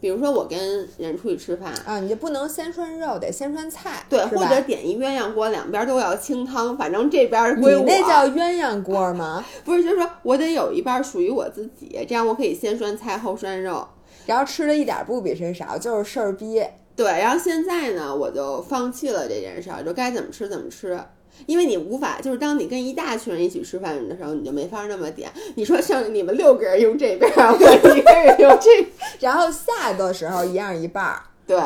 [0.00, 1.72] 比如说我跟人出去吃饭。
[1.84, 7.84] 啊，你就不能先涮肉，得先涮菜，对，或者点一鸳鸯锅，两边都要清汤，反正这边你归我。
[7.86, 9.44] 那叫鸳鸯锅吗？
[9.64, 13.86] 不是，就是说我得有一半属于我自己，这样我可以先涮菜后涮肉。
[14.26, 16.60] 然后吃的一点不比谁少，就是事儿逼。
[16.96, 20.98] 对，然后现在呢，我就放弃了这件事儿，就该怎么吃怎么吃。
[21.44, 25.30] 因为你无法，就是当你跟一大群人一起吃饭的时候，你就没法那么点。
[25.54, 28.86] 你说像你们六个人用这边儿，我一个人用这，
[29.20, 31.22] 然后下的时候一样一半儿。
[31.46, 31.56] 对，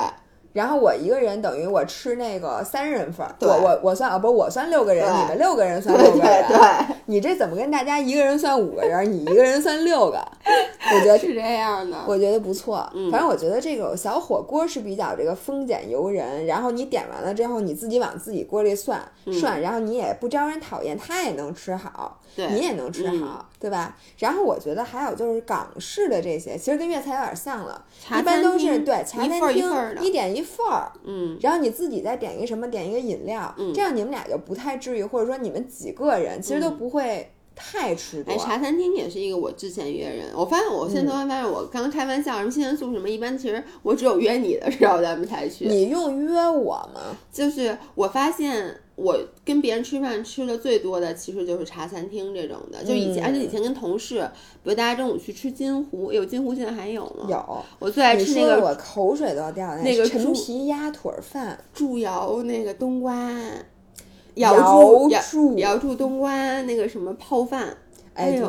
[0.52, 10.18] 然后我一个人等于我吃那个三人份儿，我我我算啊，不是我算六个人，你们六个人算六个人，对对，你这怎么跟大家一个人算五个人，你一个人算六个？
[10.92, 11.96] 我觉得 是这样的。
[12.06, 13.10] 我觉得不错，嗯。
[13.10, 23.96] 反正我觉得这个小火锅是比较这个丰俭由人，然后你点完了之后，你自己往自己锅里涮涮，然后你也不招人讨厌，他也能吃好，你也能吃好，对吧？
[24.18, 29.70] 然后我觉得还有就是港式的这些，其实跟粤菜有点像了，茶一般都是对茶餐厅
[30.00, 33.72] 一点一份儿，嗯，然后你自己再点一个什么，点一个饮料，嗯。
[33.74, 38.32] 这样你们俩就不太至于，或者说你们几个人其实都不会太吃多。
[38.32, 45.66] 哎，茶餐厅也是一个我之前约人，我发现我嗯现在突然发现，我刚开玩笑什么新元素什么，一般其实我只有约你的时候咱们才去。
[45.66, 47.16] 你用约我吗？
[47.30, 52.82] 就是我发现我跟别人吃饭吃的最多的，其实就是茶餐厅这种的。
[52.82, 54.28] 就以前，嗯而且以前跟同事，
[54.62, 57.26] 比如大家中午去吃金湖，有金湖现在还有吗？。
[57.28, 57.64] 有。
[57.78, 59.82] 我最爱吃那个我口水都要掉下来。
[59.82, 63.30] 那个陈皮鸭腿儿饭，祝窑那个冬瓜，
[64.34, 67.76] 瑶柱瑶柱瑶柱冬瓜那个什么泡饭。
[68.12, 68.48] 哎，对，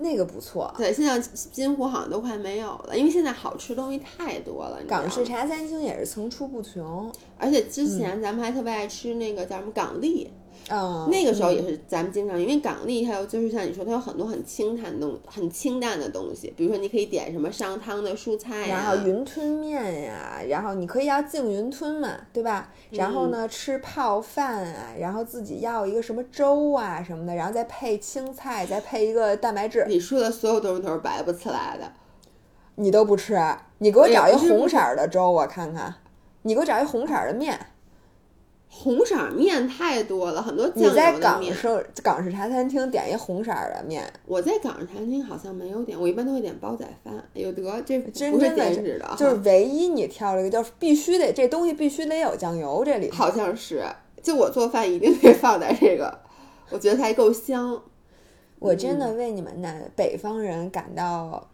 [0.00, 0.72] 那个不错。
[0.76, 1.18] 对，现在
[1.50, 4.78] 金湖好像都快没有了，因为现在好吃东西太多了。
[4.86, 7.10] 港式茶餐厅也是层出不穷。
[7.38, 10.30] 而且之前咱们还特别爱吃那个叫什么港丽，
[10.70, 22.70] 嗯，那个时候也是咱们经常，因为港丽还有就是像你说，它有很多很清淡的东很清淡的东西，比如说你可以点什么上汤的蔬菜呀、然后云吞面呀，然后你可以要净云吞嘛，对吧？
[22.90, 31.92] 然后呢，吃泡饭啊，然后自己要一个什么粥啊什么的，然后再配青菜，再配一个蛋白质，你说的所有东西都是白不呲来的。
[32.76, 33.36] 你都不吃，
[33.78, 35.92] 你给我找一红色儿的粥，我看看。
[36.42, 37.58] 你给我找一红色儿的面。
[38.70, 41.42] 红色面太多了，很多你酱油的在港。
[41.42, 47.14] 式港式茶餐厅点一红色的面，我在港式餐厅好像没有点，我一般都会点煲仔饭。
[47.34, 53.10] 哎呦得，这真不是真的是减脂的，就是唯一你挑了一个，就是必须得这东西必须得有酱油这里。
[53.10, 53.82] 好像是，
[54.22, 56.18] 就我做饭一定得放在这个，
[56.70, 57.82] 我觉得才够香。
[58.58, 61.48] 我真的为你们南北方人感到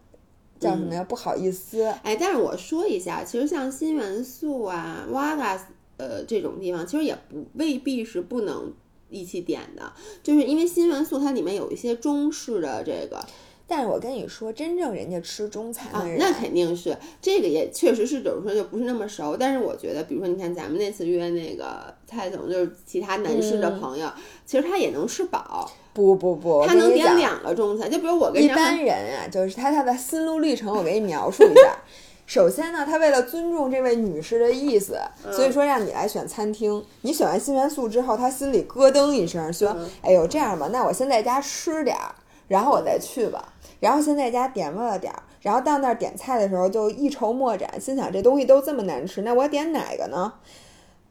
[0.59, 1.03] 叫什么呀？
[1.07, 1.83] 不好意思。
[2.03, 5.55] 哎，但是我说一下，其实像新元素啊、瓦嘎
[5.97, 8.73] 呃这种地方，其实也不未必是不能
[9.09, 13.23] 一起点的，就是因为新元素它里面有一些中式的这个
[13.67, 23.79] 但是我跟你说，真正人家吃中餐的，人，啊那肯定是这个也确实是怎么说就不是那么熟，但是我觉得，比如说你看咱们那次约那个蔡总，就是其他男士的嗯。
[23.79, 24.07] 朋友，
[24.45, 31.75] 其实他也能吃饱，不不不，他能点两个中餐，就比如我跟一般人啊，就是他他的心路历程，我给你描述一下。
[32.25, 36.83] 首先呢，他为了尊重这位女士的意思，嗯所以说让你来选餐厅。
[37.01, 42.15] 你选完新元素之后，他心里咯噔一声，说：“嗯哎呦，这样吧，那我先在家吃点儿，
[42.47, 50.33] 然后我再去吧。”然后先在家点了点儿，然后到那儿点菜的时候就一筹莫展，心想这东西都这么难吃，那我点哪个呢？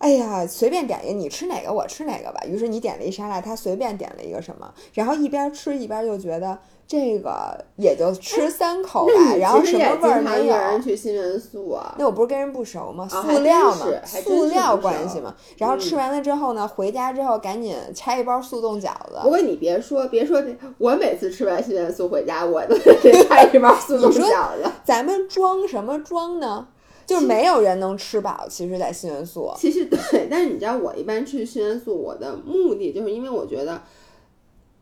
[0.04, 2.38] 哎呀，随便点一个，你吃哪个我吃哪个吧。
[2.46, 10.80] 于是你点了一沙拉，他随便点了一个什么，然后一边吃一边就觉得这个也就吃三口吧，你然后什么味儿没有人有。
[10.80, 11.94] 去新元素啊。
[11.98, 13.08] 那我不是跟人不熟吗？
[13.10, 15.34] 哦塑料嘛塑料关系嘛。
[15.56, 19.18] 然后吃完了之后呢，回家之后赶紧拆一包速冻饺子。
[19.22, 24.70] 不过你别说，别说这，我每次吃完新元素回家，我都得 拆一包速冻 饺子。
[24.84, 26.68] 咱们装什么装呢？
[27.06, 28.46] 就是没有人能吃饱。
[28.48, 33.82] 其实，在新元素，其实对，但是你知道，我一般吃新元素，我的目的就是因为我觉得，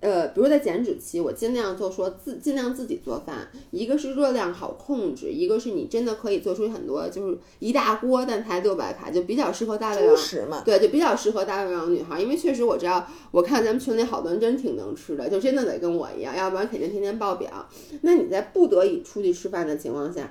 [0.01, 10.17] 呃，比如在减脂期，我尽量做说自尽量自己做饭，一个是热量好控制，一个是你真的可以做出很多，就是一大锅但才六百卡，就比较适合大胃王。
[10.51, 10.63] 嘛。
[10.65, 17.69] 对，就比较适合大胃王女孩，因为确实我知道，我看咱们群里好多人真挺能吃的，就真的得跟我一样，要不然肯定天天爆表。
[18.01, 20.29] 那你在不得已出去吃饭的情况下，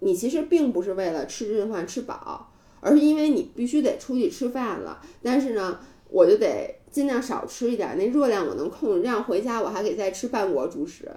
[0.00, 5.00] 你其实并不是为了吃这顿饭吃饱，而是因为你必须得出去吃饭了。
[5.22, 11.08] 但是呢，我就得尽量少吃一点，那热量我能控制，这样回家我还得再吃半锅主食。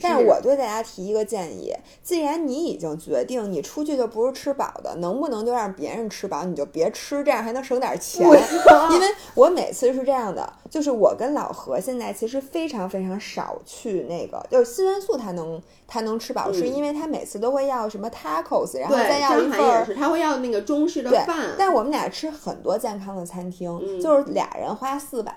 [0.00, 8.26] 但是我对大家提一个建议，既然你已经决定你出去就不是吃饱的，能不能就让别人吃饱，你就别吃，这样还能省点钱。
[8.92, 23.98] 因为我每次是这样的，就是我跟老何现在其实非常非常少去那个，就是新元素他能他能吃饱，是因为他每次都会要什么 tacos，然后再要一份他会要那个中式的饭，但我们俩吃很多健康的餐厅，嗯。
[23.98, 25.36] 就是俩人花四百、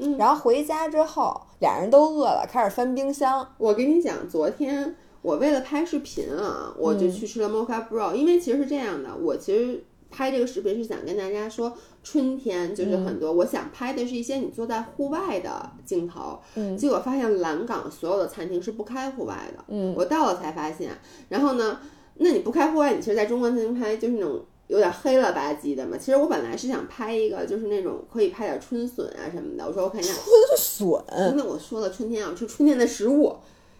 [0.00, 3.46] 嗯然后回家之后俩人都饿了，开始翻冰箱。
[3.58, 11.72] 我跟你讲，昨天我为了拍视频啊，我就嗯去吃了 Mocha Bro，、因为其实是这样的，我其实拍这个视频是想跟大家说，
[12.02, 16.40] 春天就是很多，我想拍的是一些你坐在户外的镜头。
[16.56, 19.64] 嗯结果发现蓝港所有的餐厅是不开户外的。
[19.68, 20.90] 嗯我到了才发现。
[21.28, 21.78] 然后呢，
[22.14, 24.40] 那你不开户外，你其实在中国餐厅拍就是那种
[24.70, 25.96] 有点黑了吧唧的嘛。
[25.98, 29.66] 其实我本来是想拍一个就是那种可以拍点春笋啊什么的。
[29.66, 30.10] 我说我肯定，
[30.56, 30.86] 笋，
[31.30, 33.34] 因为我说了春天要吃春天的食物，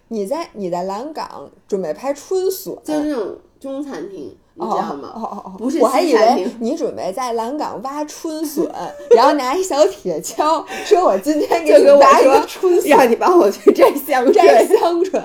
[0.08, 5.12] 你在你在蓝港准备拍春笋，就是那种中餐厅，你知道吗？
[5.14, 8.68] 哦哦哦，不是我还以为你准备在蓝港挖春笋，
[9.14, 14.66] 然后拿一小铁锹，说我今天给就跟我你挖一个说春笋让你帮我去摘香摘。
[14.66, 15.22] 香椿。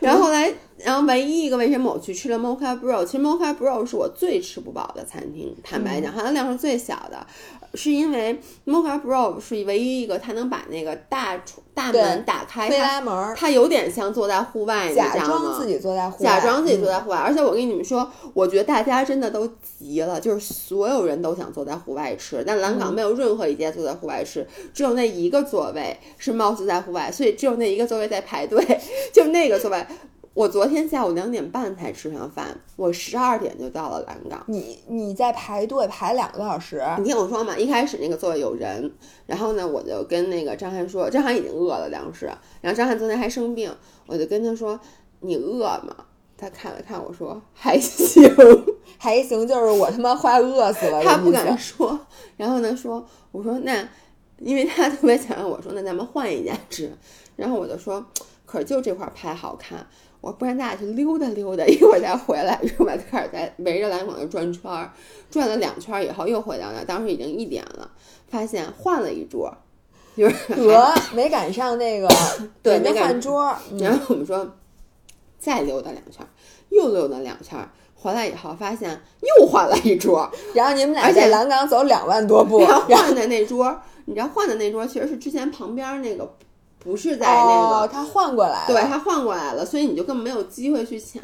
[0.00, 0.52] 然后后来，
[0.84, 7.26] 然后唯一一个为什么我去吃了 Mocha Bro，其实 Mocha Bro 是我最吃不饱的餐厅，坦白讲，它的量是最小的，
[7.72, 15.66] 是因为 Mocha Bro 是唯一一个它能把那个大窗大门打开，推门，它有点像坐在户外，你知假道吗装自？
[15.66, 28.62] 己坐在户外，假装自己坐嗯在户外，而且我跟你们说，我觉得大家真的都急了，就是所有人都想坐在户外吃，但蓝港嗯没有任何一家坐在户外吃，只有那一个座位是貌似在户外，所以只有那一个座位在排队，
[29.14, 29.86] 就那个座位。
[30.34, 34.42] 我昨天下午两点半才吃上饭，我十二点就到了蓝港。
[34.48, 38.92] 你你在排队排两个多小时，你听我说嘛，一开始那个座位有人，
[39.26, 42.26] 然后呢，我就跟那个张翰说，张翰已经饿了当时，
[42.60, 43.72] 然后张翰昨天还生病，
[44.06, 44.78] 我就跟他说，
[45.20, 45.94] 你饿吗？
[46.36, 48.28] 他看了看我说还行，
[48.98, 51.96] 还行，就是我他妈快饿死了，他不敢说，
[52.36, 53.88] 然后呢说，我说那，
[54.40, 56.92] 因为他特别想让我说，那咱们换一家吃，
[57.36, 58.04] 然后我就说，
[58.44, 59.86] 可是就这块拍好看，
[60.24, 64.90] 我说不然咱俩去溜达溜达， 一会儿再回来，然后我就开始在围着蓝广那转圈儿，
[65.30, 67.90] 转了两圈儿以后又回到那，当时已经一点了，
[68.28, 69.54] 发现换了一桌，
[70.16, 72.08] 就是 得没赶上那个
[72.62, 74.50] 对没换桌，嗯然后我们说
[75.38, 76.28] 再溜达两圈儿，
[76.70, 86.34] 又溜达两圈儿，回来以后发现又换了一桌，然后你们俩而且在蓝港走两万多步，换的那桌，你知道换的那桌其实是之前旁边那个，
[86.84, 91.22] 不是在那个，哦，他换过来了，对他换过来了，所以你就根本没有机会去抢。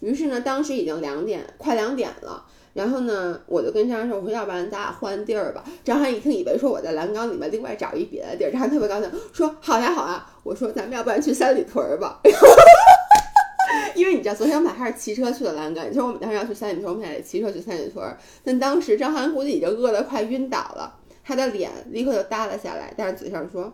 [0.00, 2.44] 于是呢，当时已经两点，快两点了。
[2.72, 12.18] 然后呢，我就跟张翰说：“我说，要不然咱俩换地儿吧。”张翰一听，以为说我在蓝缸里面另外找一别的地儿，张翰特别高兴，说：“好呀，好呀。”我说：“咱们要不然去三里屯儿吧？”
[13.94, 18.18] 因为你知道，昨天我们俩还是骑车去的蓝港，就是我们当时要去三里屯，我们俩得骑车去三里屯儿。
[18.42, 23.72] 但当时张翰估计已经饿得快晕倒了，他的脸立刻就耷拉下来，但是嘴上说：“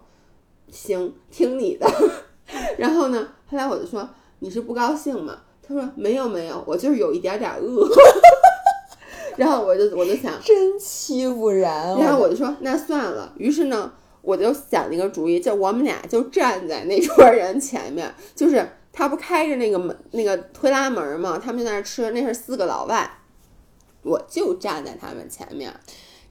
[0.72, 1.86] 行，听你的。
[2.78, 4.08] ”然后呢，后来我就说
[4.40, 7.88] ：“你是不高兴吗？”他说：“没有没有，我就是有一点点饿。
[9.36, 13.32] ”然后我就我就想，真欺负人，然后我就说那算了。
[13.38, 13.90] 于是呢，
[14.20, 23.08] 我就想了一个主意，就我们俩就站在那桌人前面，就是他不开着那个门那个推拉门嘛，他们就在那吃，那是四个老外，
[24.02, 25.72] 我就站在他们前面，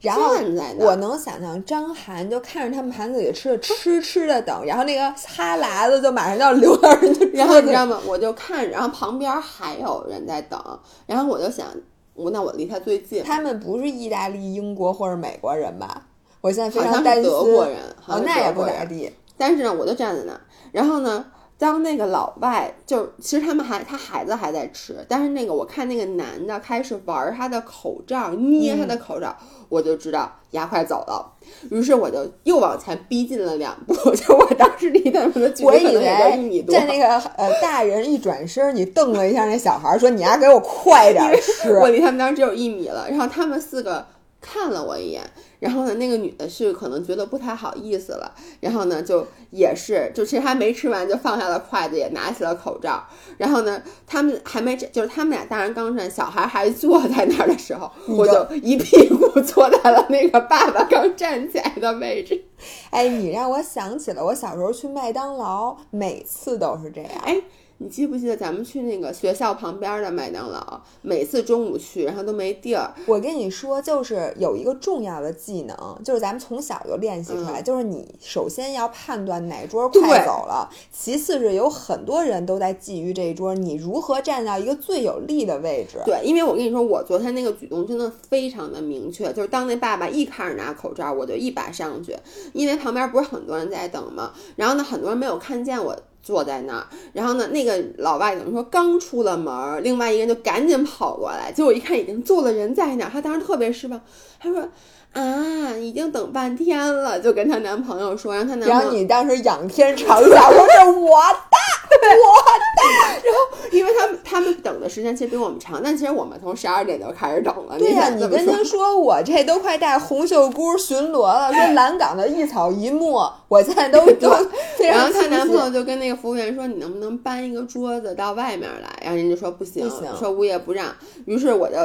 [0.00, 0.34] 然后
[0.78, 8.00] 我能想象张涵就看着他们盘子里吃的痴痴的等，然后那个哈喇子就马上就要流到人家然后你知道吗？
[8.06, 10.58] 我就看，然后旁边还有人在等，
[11.06, 11.66] 然后我就想，
[12.14, 16.06] 我那我离他最近，他们不是意大利、英国或者美国人吧？
[16.40, 17.24] 我现在非常担心。
[17.24, 18.52] 德国人，好像，哦那也。
[18.52, 19.12] 不咋地。
[19.36, 20.40] 但是呢，我就站在那儿，
[20.72, 21.24] 然后呢，
[21.60, 29.36] 当那个老外就其实他们还他孩子还在吃，但是那个我看那个男的开始玩他的口罩，捏他的口罩，
[29.68, 31.32] 我就知道牙快走了，
[31.70, 37.06] 于是我就又往前逼近了两步， 就我当时离他们的距离可能也就一米多，为在那个
[37.36, 41.78] 呃大人一转身，你瞪了一下那小孩，说：“你丫给我快点吃。
[41.78, 44.06] 我离他们当时只有一米了，然后他们四个
[44.40, 45.20] 看了我一眼，
[45.60, 53.04] 然后呢，那个女的是可能觉得不太好意思了，然后呢，就也是，就其实还没吃完就放下了筷子，也拿起了口罩，
[53.36, 62.42] 然后呢，他们还没就是他们俩大人刚站，小孩还坐在那儿的时候，我就一屁股坐在了那个爸爸刚站起来的位置。
[62.90, 67.10] 哎，你让我想起了我小时候去麦当劳，每次都是这样。
[67.22, 67.40] 哎，
[67.82, 75.74] 你记不记得咱们去那个学校旁边的麦当劳，每次中午去，然后都没地儿，我跟你说，就是有一个重要的技能，
[76.04, 86.02] 就是咱们从小就练习出来，就是你首先要判断哪桌快走了，其次是有很多人都在觊觎这一桌，你如何站到一个最有利的位置。
[86.04, 92.14] 对，因为我跟你说，我昨天那个举动真的非常的明确，就是当那爸爸一开始拿口罩，我就一把上去，
[92.52, 95.96] 因为旁边不是很多人在等嘛，然后呢，很多人没有看见我。
[96.22, 104.00] 坐在那儿，然后呢，那个老外等于说刚出了门儿，另外一个人就赶紧跑过来，结果一看已经坐了人在那儿，她当时特别失望，
[104.38, 104.68] 她说
[105.12, 111.18] 啊，已经等半天了，就跟她男朋友说，让她男朋友然后你当时仰天长 啸，说：“是我
[111.50, 111.56] 的，
[111.98, 117.78] 我的。”因为他们他们等的时间其实比我们长，但其实我们从十二点就开始等了。
[117.78, 124.30] 对呀、呀、你跟他说我这都快带红袖箍巡逻了，说蓝港的一草一木，我现在都 都
[124.76, 130.86] 非然后她常清晰男朋友就跟那个服务员说：“你能不能搬一个桌子到外面来？”然后人家说不行，不行说物业不让。
[131.26, 131.76] 于是我就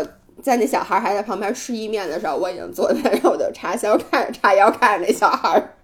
[0.42, 5.75] 在那小孩还在旁边吃意面的时候，我已经坐在那儿，我就叉腰看着插腰看着那小孩儿。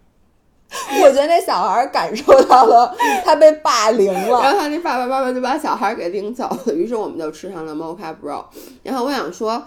[1.03, 2.95] 我觉得那小孩儿感受到了
[3.25, 4.51] 他被霸凌了然。
[4.51, 8.45] 后他那爸爸妈妈就把小孩给领走了，于是我们就吃上了 Mocha Bro。
[8.83, 9.63] 然后我想说，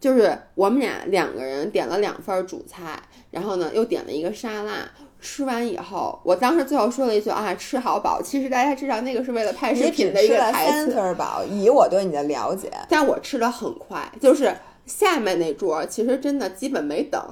[0.00, 2.98] 就是我们俩两个人点了两份主菜，
[3.30, 4.72] 然后呢又点了一个沙拉。
[5.20, 8.22] 吃完以后，我当时最后说了一句啊，吃好饱。
[8.22, 14.54] 其实大家知道那个是为了拍视频的一个台词，三份饱，以我对你的了解，但我吃的很快，就是
[14.88, 17.22] 下面那桌其实真的基本没等，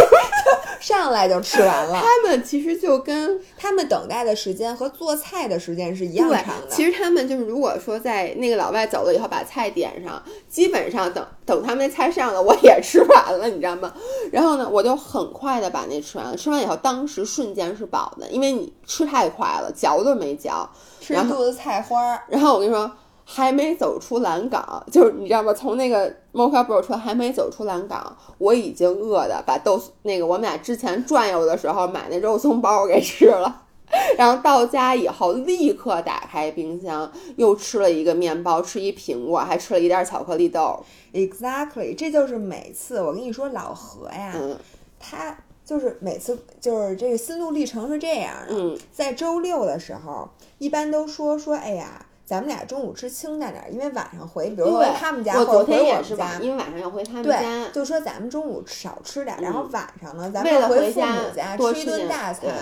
[0.80, 2.00] 上来就吃完了。
[2.00, 13.92] 他们其实就跟他们等待的时间和做菜的时间是一样长的。，其实他们就是如果说在那个老外走了以后把菜点上，基本上等等他们那菜上了，我也吃完了，你知道吗？
[14.32, 20.68] 然后呢，我就很快的把那吃完了，吃完以后当时瞬间是饱的，因为你吃太快了，嚼都没嚼。
[21.00, 22.90] 吃一肚子菜花儿，然后我跟你说。
[23.28, 25.52] 还没走出蓝港，就是你知道吗？
[25.52, 33.62] 从那个 Mocha Bro 出来，还没走出蓝港，我已经饿的把豆那个我们俩之前转悠的时候买那肉松包给吃了，
[34.16, 40.78] 然后到家以后立刻打开冰箱，又吃了一个面包，吃一苹果，还吃了一袋巧克力豆。
[41.12, 44.56] Exactly，这就是每次我跟你说老何呀，嗯
[45.00, 57.70] 他就是每次就是这个心路历程是这样的，嗯在周六的时候，一般都说说，哎呀，咱们俩中午吃清淡点儿，因为晚上回，比如说回他们家我或者回我们家吧，，因为晚上要回他们对家，。
[57.72, 62.52] 就说咱们中午少吃点儿，然后嗯晚上呢，咱为们回父母家吃一顿大餐，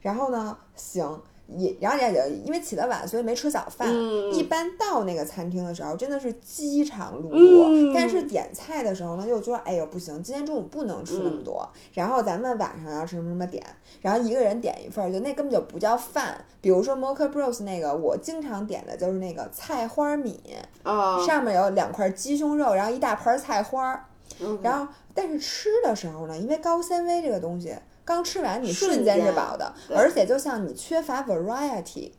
[0.00, 1.20] 然后呢，行。
[1.46, 3.88] 也，然后也就因为起得晚，所以没吃早饭。
[3.92, 7.64] 嗯一般到那个餐厅的时候，真的是饥肠辘辘。
[7.68, 11.68] 嗯但是点菜的时候呢，又觉得哎呦不行，今天中午不能吃那么多。
[11.92, 13.62] 然后咱们晚上要吃什么什么点，
[14.00, 16.44] 然后一个人点一份儿，就那根本就不叫饭。
[16.60, 20.40] 比如说 Mocha Bros 那个，我经常点的就是那个菜花米，
[20.82, 24.08] 啊，上面有两块鸡胸肉，然后一大盘菜花
[24.62, 27.74] 然后，但是吃的时候呢，因为高纤维这个东西，
[28.04, 32.12] 刚吃完你瞬瞬间是饱的，而且就像你缺乏 variety。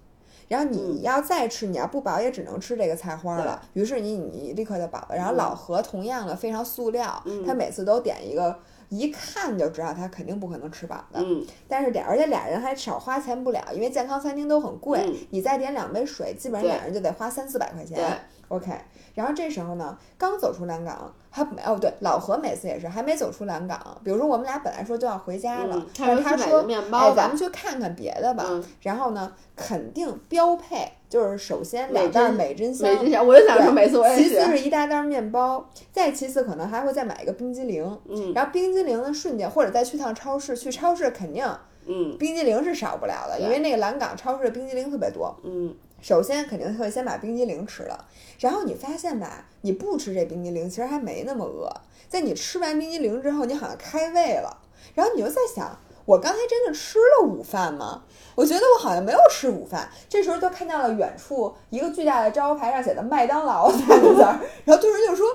[0.48, 3.60] 然后你要再吃，你要不饱也只能吃这个菜花了。
[3.74, 5.16] 于是你你立刻就饱了。
[5.16, 8.56] 然后嗯老何同样的非常塑料，他每次都点一个，
[8.90, 11.20] 一看就知道他肯定不可能吃饱的。
[11.20, 17.98] 嗯但是点，而且俩人还少花钱不了，因为健康餐厅都很贵，嗯你再点两杯水，基本上俩人就得花三四百块钱。
[17.98, 18.06] 对
[18.50, 18.72] OK，
[19.16, 23.80] 然后这时候呢，刚走出蓝港，还没哦对，老何每次也是还没走出蓝港。
[24.04, 26.60] 比如说我们俩本来说就要回家了，但是他说
[26.92, 28.44] 哎，咱们去看看别的吧。
[28.50, 37.84] 嗯然后呢，肯定标配就是首先两袋珍美珍香，没之前我就想说，每次我也其次是，是一大袋面包，再其次可能还会再买一个冰激凌。
[38.10, 41.44] 嗯然后冰激凌呢，瞬间或者再去趟超市，去超市肯定
[41.88, 45.34] 嗯冰激凌是少不了的，因为那个蓝港超市的冰激凌特别多。
[45.44, 45.74] 嗯
[46.06, 48.06] 首先肯定会先把冰激凌吃了，
[48.38, 51.68] 然后你发现吧，你不吃这冰激凌，其实还没那么饿。
[52.08, 54.56] 在你吃完冰激凌之后，你好像开胃了，
[54.94, 55.76] 然后你就在想，
[56.06, 58.04] 我刚才真的吃了午饭吗？
[58.36, 59.90] 我觉得我好像没有吃午饭。
[60.08, 65.26] 这时候就看到了远处一个巨大的招牌上写的麦当劳三个字儿， 然后突然就说：“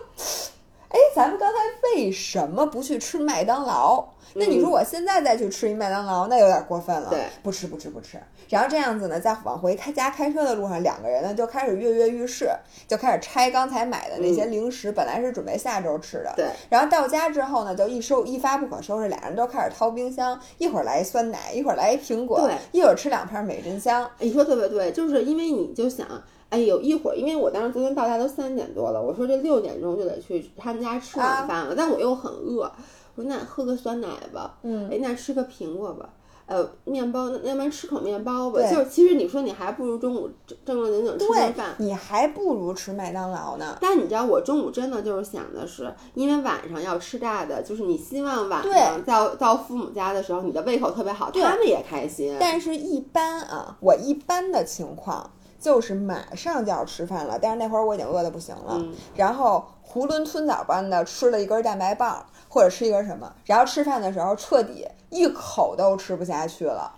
[0.91, 7.11] 哎，咱们刚才为什么不去吃麦当劳？”那你说我现在再去吃一麦当劳，那有点过分了。
[7.11, 8.17] 对，不吃不吃不吃。
[8.49, 12.49] 然后这样子呢，在往回开家开车的路上，两个人呢就开始跃跃欲试，
[12.87, 16.33] 就开始拆刚才买的那些零食，本来是准备下周吃的。
[16.37, 16.47] 对。
[16.69, 24.09] 然后到家之后呢，就一收一发不可收拾，俩人都开始掏冰箱，一会儿来一酸奶，一会儿来一苹果，对，一会儿吃两片美珍香。
[24.21, 26.07] 你说特别对，就是因为你就想，
[26.51, 32.71] 哎，有一会儿，因为我当时昨天到家都三点多了，我说这六点钟就得去他们家吃晚饭了，但我又很饿，
[33.15, 36.11] 我说那喝个酸奶吧，嗯，哎，那吃个苹果吧。
[36.47, 38.61] 呃，面包，那要不然吃口面包吧。
[38.69, 43.79] 就是其实你说你还不如中午正正正经经吃顿饭。，你还不如吃麦当劳呢。
[43.81, 52.37] 但你知道，我中午真的就是想的是，因为晚上要吃大的，就是你希望晚上到到父母家的时候，你的胃口特别好，对他们也开心。
[52.41, 55.31] 但是，一般啊，我一般的情况
[55.61, 66.93] 就是马上就要吃饭了，但是那会儿我已经饿得不行了，嗯然后囫囵吞枣般的吃了一根蛋白棒，或者吃一根什么，然后吃饭的时候彻底一口都吃不下去了。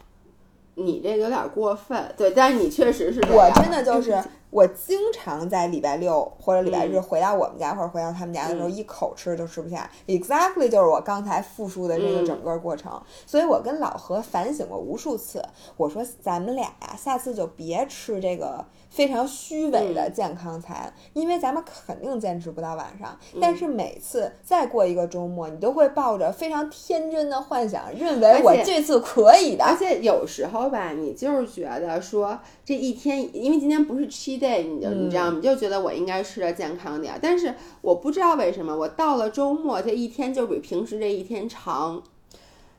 [0.75, 9.91] 你这有点过分，对，但是你确实是我真的就是我经常在礼拜六或者礼拜日回到我们家或者回到他们家的时候，嗯一口吃都吃不下。
[10.07, 13.03] Exactly 就是我刚才复述的这个嗯整个过程。
[13.27, 15.45] 所以我跟老何反省过无数次，
[15.77, 23.19] 我说咱们俩呀，下次就别吃这个非常虚伪的健康餐，因为咱们肯定坚持不到晚上。
[23.41, 29.65] 但是每次再过一个周末，你都会抱着非常天真的幻想，认为我这次可以的。
[29.65, 35.37] 而且有时候吧，你就是觉得说这一天，因为今天不是 cheat day，你就你知道吗？
[35.37, 37.19] 你就觉得我应该吃的健康点儿。
[37.23, 42.03] 但是我不知道为什么，我到了周末这一天就比平时这一天长。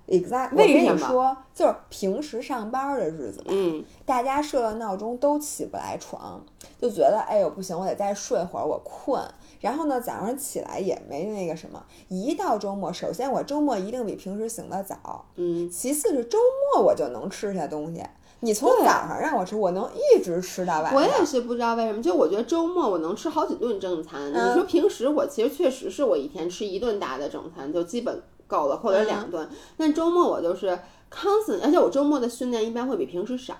[0.07, 6.43] Exactly，为什么说，就是平时上班的日子吧，嗯，大家设了闹钟都起不来床，
[6.79, 9.21] 就觉得哎呦不行，我得再睡会儿，我困。
[9.61, 11.81] 然后呢，早上起来也没那个什么。
[12.09, 16.37] 一到周末，首先我周末一定比平时醒得早，嗯，其次是周
[16.75, 18.03] 末我就能吃下东西。
[18.41, 20.95] 你从早上让我吃，我能一直吃到晚上。
[20.95, 24.33] 我也是不知道为什么，就我觉得周末我能吃好几顿正餐。
[24.33, 28.21] 嗯你说平时我其实确实是我一天吃一顿大的正餐就基本
[28.53, 29.49] 够了，或者两顿。
[29.75, 30.67] 但周末我就是
[31.11, 33.55] constant，而且我周末的训练一般会比平时少。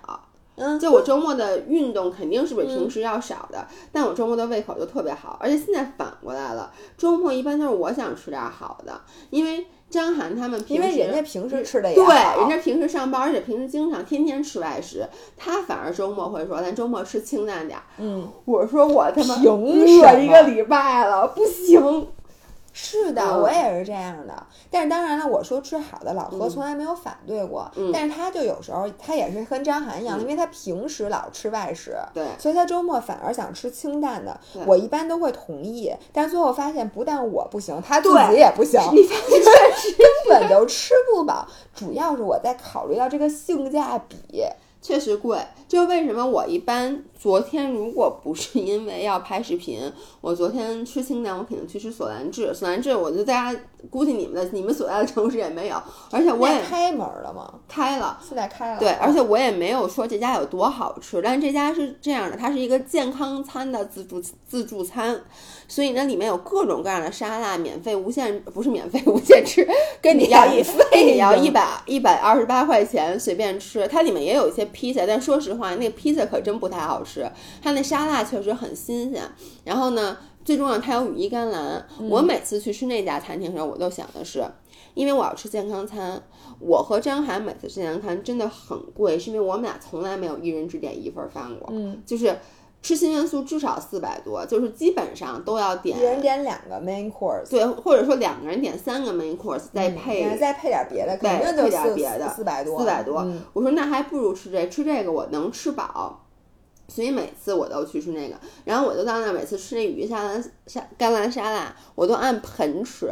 [0.56, 12.06] 嗯，就我周末的运动肯定是比平时要少的，但我周末的胃口就特别好，而且现在反过来了，周末一般都是我想吃点好的，因为张涵他们平时因为人家平时吃的也对，
[12.38, 15.04] 人家平时上班，而且平时经常天天吃外食，
[15.36, 17.82] 他反而周末会说，咱周末吃清淡点儿。
[17.98, 22.06] 嗯，我说我他妈饿一个礼拜了，不行。
[22.76, 24.34] 是的，嗯我也是这样的。
[24.68, 27.70] 但是当然了，我说吃好的，老何嗯从来没有反对过。
[27.76, 34.38] 嗯但是他就有时候他也是跟张涵一样，因为他平时老吃外食，对所以他周末反而想吃清淡的。
[34.66, 39.40] 我一般都会同意，但最后发现不但我不行，他自对己也不行，你发现
[39.96, 41.46] 根本就吃不饱。
[41.72, 44.16] 主要是我在考虑到这个性价比。
[44.82, 52.52] 确实贵，就为什么我一般昨天如果不是因为要拍视频，我昨天吃清淡，我肯定去吃索兰治。
[52.52, 53.58] 索兰治，我就大家
[53.88, 57.50] 估计你们的你们所在的城市也没有，而且我也开门了吗？
[57.66, 58.20] 开了。
[58.28, 58.78] 现在开了。
[58.78, 65.18] 对，而且我也没有说这家有多好吃，但是这家是这样的，它是一个健康餐的自助自助餐，
[65.66, 69.66] 所以呢里面有各种各样的沙拉，免费无限不是免费无限吃，
[70.02, 77.13] 跟你要一免费跟你要一百一百二十八块钱随便吃，它里面也有一些披萨，但说实话那个披萨可真不太好吃，
[77.62, 79.22] 它那沙拉确实很新鲜，
[79.64, 80.16] 然后呢。
[80.44, 81.82] 最重要，它有羽衣甘蓝。
[82.10, 84.44] 我每次去吃那家餐厅的时候，我都想的是，
[84.92, 86.22] 因为我要吃健康餐，
[86.60, 92.38] 我和张涵每次吃健康餐真的很贵，是因为我们俩从来没有一人只点一份饭过，嗯，就是
[92.82, 103.20] 吃新元素至少四百多，就是基本上都要点一人点两个 main course，对，或者说两个人点三个 main course，再配、嗯再配点别的，肯对配定就四点别的四百多，四百多。
[103.20, 106.20] 嗯我说那还不如吃这，吃这个我能吃饱。
[106.88, 113.10] 所以每次我都去吃那个，然后我就到那儿每次吃那羽衣沙拉沙甘蓝沙拉，我都按盆吃。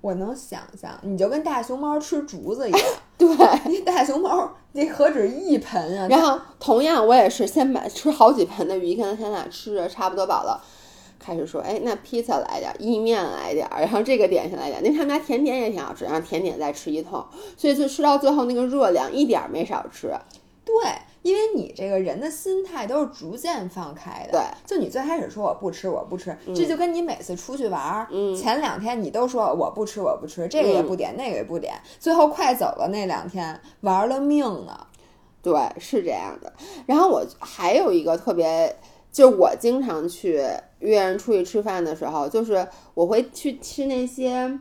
[0.00, 2.80] 我能想象，你就跟大熊猫吃竹子一样。
[3.16, 3.26] 对，
[3.64, 6.06] 那大熊猫那何止一盆啊！
[6.08, 10.62] 然后同样我也是先把吃好几盆的羽衣甘蓝沙拉，吃着差不多饱了，
[11.18, 17.24] 开始说，哎，那披萨来点儿，意面来点儿，然后这个点心来点儿，那他们家甜点也挺好吃，然后甜点再吃一通，
[17.56, 20.12] 所以就吃到最后那个热量一点儿没少吃。
[20.66, 20.74] 对，
[21.24, 24.32] 因为你这个人的心态都是逐渐放开的。
[24.32, 34.86] 对，就你最开始说我不吃，我不吃，这就跟你每次出去玩儿，嗯前两天你都说我不吃，我不吃，这个也不点，那个也不点，最后快走了那两天玩了命呢。
[35.42, 36.52] 对，是这样的。
[36.84, 38.76] 然后我还有一个特别，
[39.10, 40.42] 就是我经常去
[40.80, 44.58] 约人出去吃饭的时候，就是我会去吃那些，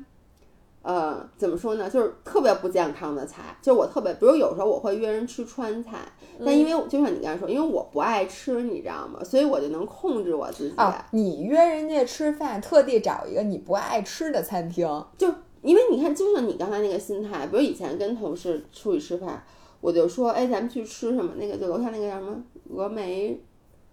[0.82, 3.56] 呃，怎么说呢，就是特别不健康的菜。
[3.62, 6.00] 就我特别，比如有时候我会约人吃川菜，
[6.46, 9.24] 但因为就像你刚才说，因为我不爱吃，你知道吗？
[9.24, 10.76] 所以我就能控制我自己。
[10.78, 15.28] 啊，你约人家吃饭，特地找一个你不爱吃的餐厅，就
[15.62, 19.44] 因为你看，就像你刚才那个心态，比如以前跟同事出去吃饭，
[19.80, 21.34] 我就说，哎，咱们去吃什么？
[21.38, 22.36] 那个就楼下那个叫什么
[22.74, 23.42] 峨眉，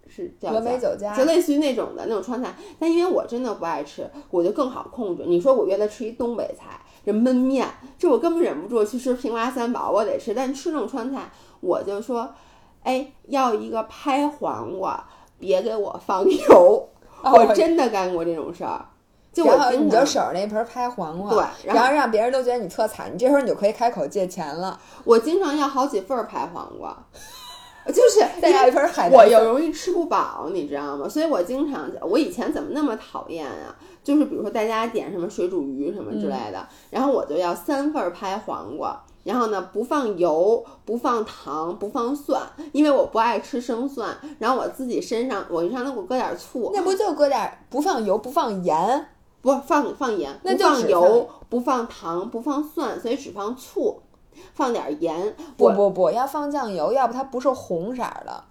[0.09, 2.55] 是叫峨眉酒家就类似于那种的那种川菜。
[2.78, 5.24] 但因为我真的不爱吃，我就更好控制。
[5.26, 7.66] 你说我约他吃一东北菜，这焖面，
[7.97, 10.34] 这我根本忍不住去吃平娃三宝，我得吃。
[10.34, 11.30] 但吃那种川菜，
[11.61, 12.33] 我就说，
[12.83, 15.05] 哎，要一个拍黄瓜，
[15.39, 16.89] 别给我放油。
[17.23, 18.85] 哦我真的干过这种事儿。
[19.33, 26.97] 就我然后你就守着那盆拍黄瓜，对然后让别人都觉得你特惨，你这时候你就可以开口借钱了，我经常要好几份儿拍黄瓜，
[27.87, 31.09] 就是再要一盆海带我丝又容易吃不饱，你知道吗？
[31.09, 33.77] 所以我经常，我以前怎么那么讨厌啊？
[34.03, 42.41] 就是比如说大家点什么水煮鱼什么之类的，然后我就要三份拍黄瓜，然后呢，不放油，不放糖，不放蒜，
[42.73, 44.16] 因为我不爱吃生蒜。
[44.39, 49.07] 然后我自己身上，我上头我搁点醋，那不就搁点儿不放油不放盐？
[49.43, 54.01] 不放放盐，不那就只放油，不放糖，不放蒜，所以只放醋，
[54.53, 55.35] 放点盐。
[55.57, 58.45] 不不不，要放酱油，要不它不是红色儿的。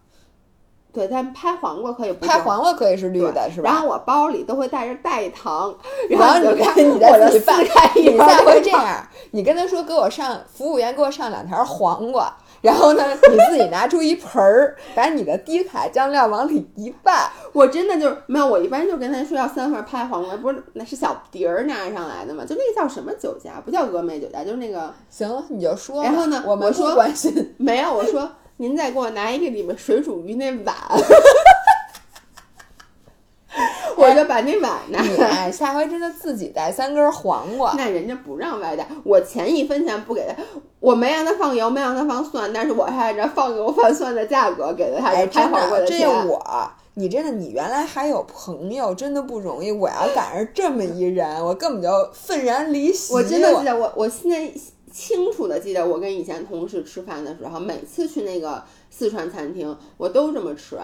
[0.92, 3.70] 对，但拍黄瓜可以不拍黄瓜可以是绿的，是吧？
[3.70, 5.74] 然后我包里都会带着代糖，
[6.10, 26.04] 然后你看看你我就撕再自己拌，开 一你下包代回这样，你跟他说给我上服务员给我上两条黄瓜，然后呢你自己拿出一盆儿，把你的低卡酱料往里一拌， 我真的就是没有，我一般就跟他说要三份拍黄瓜，不是那是小碟儿拿上来的嘛，就那个叫什么酒家，不叫峨眉酒家，就是那个行了你就说吧。
[26.04, 27.54] 然后呢我们说关心。
[27.58, 28.28] 没有，我说
[28.62, 30.76] 您再给我拿一个里面水煮鱼那碗，
[33.96, 35.30] 我就把那碗拿你来。
[35.30, 37.74] 哎，下回真的自己带三根黄瓜。
[37.78, 40.44] 那人家不让外带，我钱一分钱不给他，
[40.82, 46.28] 我没让他放油，没让他放蒜，但是我还按照放油放蒜的价格给了他哎，拍黄瓜钱。
[46.28, 49.72] 我，你真的，你原来还有朋友，真的不容易。
[49.72, 53.14] 我要赶上这么一人，我根本就愤然离席。
[53.14, 54.52] 我真的我我现在
[54.90, 60.78] 清楚的记得，我跟以前同事吃饭的时候，每次去那个四川餐厅，我都这么吃。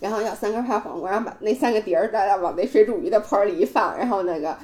[0.00, 4.56] 然后要三根拍黄瓜，然后把那三个碟儿再往那水煮鱼的盆里一放，然后那个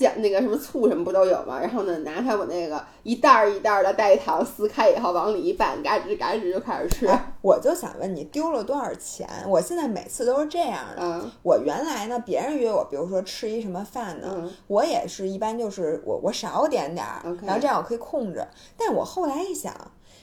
[0.00, 1.60] 酱那个什么醋什么不都有吗？
[1.60, 7.06] 然后呢，拿开我那个一袋儿一袋儿的代糖，撕开以后往里一拌，嘎吱嘎吱就开始吃。
[7.06, 9.28] 哎，我就想问你丢了多少钱？
[9.46, 11.02] 我现在每次都是这样的。
[11.02, 18.42] 嗯我原来呢，别人约我，比如说吃一什么饭呢，嗯我也是一般就是我我少点点儿然后这样我可以控制。
[18.78, 19.74] 但我后来一想，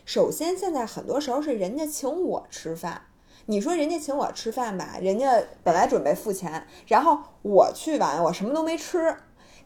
[0.06, 3.04] 首先现在很多时候是人家请我吃饭。
[3.50, 9.16] 你说人家请我吃饭吧，人家本来准备付钱，然后我去完我什么都没吃，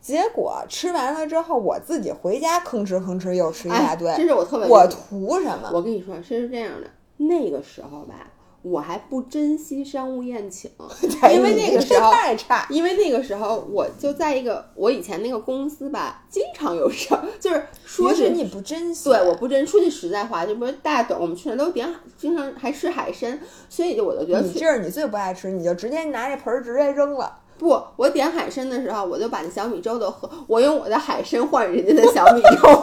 [0.01, 5.69] 结果吃完了之后我自己回家吭哧吭哧又吃一大哎，堆，这是我特别我图什么？
[5.71, 6.87] 我跟你说，是这样的，
[7.17, 8.31] 那个时候吧，
[8.63, 10.69] 我还不珍惜商务宴请，
[11.31, 23.39] 因为那个时候太差，因为那个时候我就在一个我以前那个公司吧，经常有事儿，就是说是你不珍惜，对，我不珍说句实在话，就不是大家懂，我们去年都点海，经常还吃海参，
[23.69, 27.37] 所以就我就觉得去你这是你最不爱吃，你就直接拿这盆儿直接扔了。
[27.61, 32.81] 不，我点海参的时候，我就把那小米粥都喝，我用我的海参换人家的小米粥，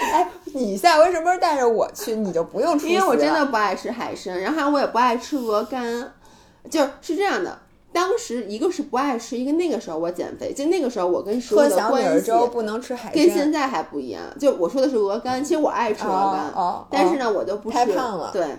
[0.00, 6.14] 哎，你下回什么时候带着我去，你就不用出席因为我真的不爱吃海参，然后我也不爱吃鹅肝，
[6.70, 7.58] 就是是这样的。
[7.92, 14.22] 当时一个是不爱吃，一个那个时候我减肥，就那个时候我跟食物的喝小米关系粥不能吃海跟，现在还不一样。
[14.40, 18.56] 就我说的是鹅肝，其实我爱吃鹅肝，哦哦但是呢我就不吃，太胖了对，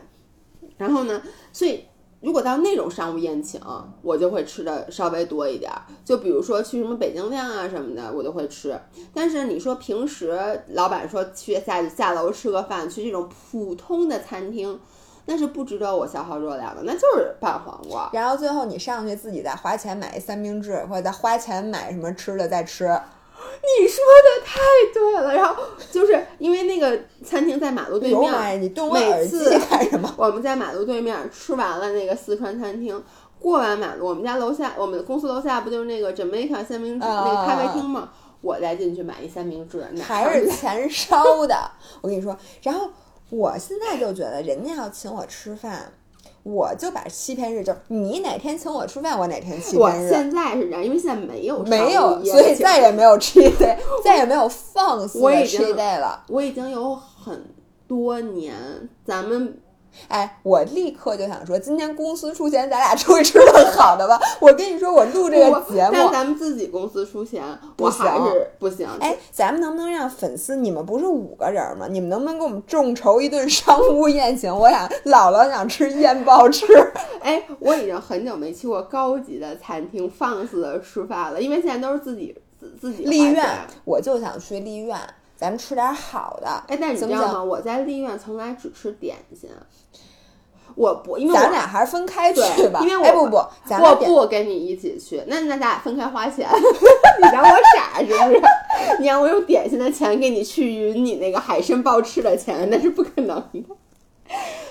[0.78, 1.20] 然后呢，
[1.52, 1.84] 所以
[2.24, 3.60] 如果到那种商务宴请，
[4.02, 5.82] 我就会吃的稍微多一点儿。
[6.06, 8.80] 就比如说去什么北京亮啊什么的，我就会吃。
[9.14, 14.80] 但是你说平时老板说去下下楼吃个饭，去这种普通的餐厅，
[15.26, 18.10] 那是不值得我消耗热量的，那就是拌黄瓜。
[18.14, 22.98] 然后最后你上去自己再花钱买一三明治，或者再花钱买什么吃的再吃。
[23.62, 24.60] 你说的太
[24.94, 30.14] 对了，然后就是因为那个餐厅在马路对面，你动我每耳机次干什么？
[30.18, 33.02] 我们在马路对面吃完了那个四川餐厅，
[33.40, 38.10] 过完马路，我们家楼下，我们公司楼下不就是那个 Jamaica 三明治、啊那个咖啡厅吗？
[38.42, 41.56] 我再进去买一三明治，哪还是钱 烧的。
[42.02, 42.90] 我跟你说，然后
[43.30, 45.94] 我现在就觉得人家要请我吃饭。
[46.44, 50.10] 我就把欺骗日，就是你哪天请我吃饭，我哪天欺我骗日。
[50.10, 56.24] 现在是这样，因为现在没有没有， 所以再也没有 cheat day，再也没有放肆的我已经 cheat day 了。
[56.28, 57.46] 我已经有很
[57.88, 58.56] 多年，
[59.06, 59.58] 咱们
[60.08, 64.20] 哎，我立刻就想说，今天公司出钱，咱俩出去吃顿好的吧。
[64.40, 67.44] 我跟你说，我录这个节目但，咱们自己公司出钱，
[67.78, 68.88] 我还行是不行。
[69.00, 70.56] 哎，咱们能不能让粉丝？
[70.56, 71.88] 你们不是五个人吗？
[71.90, 74.54] 你们能不能给我们众筹一顿商务宴请？
[74.54, 76.66] 我想姥姥想吃燕鲍翅。
[77.22, 83.46] 哎，我已经很久没去过高级的餐厅放肆的吃饭了，因为现在都是自己自自己花钱丽苑，
[83.86, 84.98] 我就想去丽苑，
[85.44, 86.48] 咱们吃点好的。
[86.70, 87.44] 哎，但是你知道吗？
[87.44, 89.50] 我在丽苑从来只吃点心，
[90.76, 92.80] 我不，因为我咱俩还是分开去对吧。
[92.82, 96.48] 因为我哎不不，咱我不跟你一起去，那那咱俩分开花钱，
[97.22, 98.42] 你当我傻是不是？
[99.02, 103.64] 你让我用点心的钱给你去匀你那个海参鲍翅的钱，那是不可能的。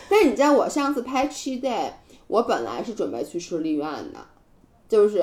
[0.09, 1.91] 但是你知道，我上次拍 cheat day，
[2.29, 4.21] 我本来是准备去吃丽苑的，
[4.89, 5.23] 就是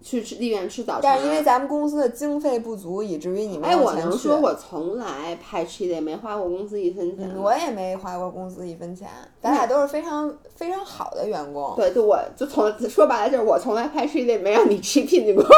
[0.00, 1.02] 去吃丽苑吃早餐。
[1.02, 7.28] 但是因为咱们公司的经费不足，以至于你们哎，我能说我从来拍 cheat day 没花过公司一分钱。
[7.34, 9.08] 嗯我也没花过公司一分钱，
[9.40, 11.74] 咱俩都是非常非常好的员工。
[11.76, 15.44] 对，就我就从说白了就是我从来拍 cheat day 没让你 cheap 进过。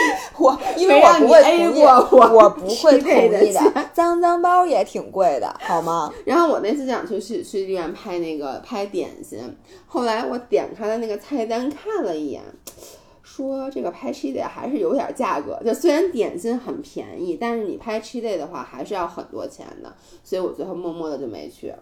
[0.38, 3.10] 我因为我不会同意，过我我不会同
[3.42, 3.60] 意的。
[3.92, 6.12] 脏脏包也挺贵的，好吗？
[6.24, 9.38] 然后我那次想去去去医院拍那个拍点心，
[9.86, 12.42] 后来我点开了那个菜单看了一眼，
[13.22, 19.92] 说这个拍 cheat day 还是有点价格，就虽然点心很便宜，但是你拍 cheat day 的话还是要很多钱的，
[20.24, 21.74] 所以我最后默默的就没去。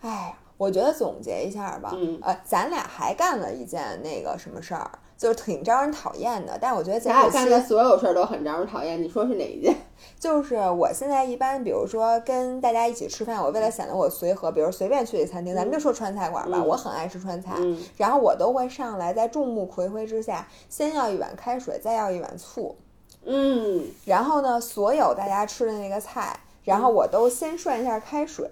[0.00, 9.74] 哎，我觉得总结一下吧，嗯呃，咱俩还干了一件那个什么事儿，就是挺招人讨厌的，但我觉得咱俩咱干的所有事儿都很招人讨厌，你说是哪一件？
[10.20, 16.66] 就是我现在一般，比如说跟大家一起吃饭，我为了显得我随和，比如随便去一餐厅，咱们就说川菜馆吧，嗯。
[16.66, 17.78] 我很爱吃川菜，嗯。
[17.96, 22.76] 然后我都会上来，在众目睽睽之下，先要一碗开水，再要一碗醋，
[23.24, 28.50] 嗯，然后呢，所有大家吃的那个菜，然后我都先涮一下开水，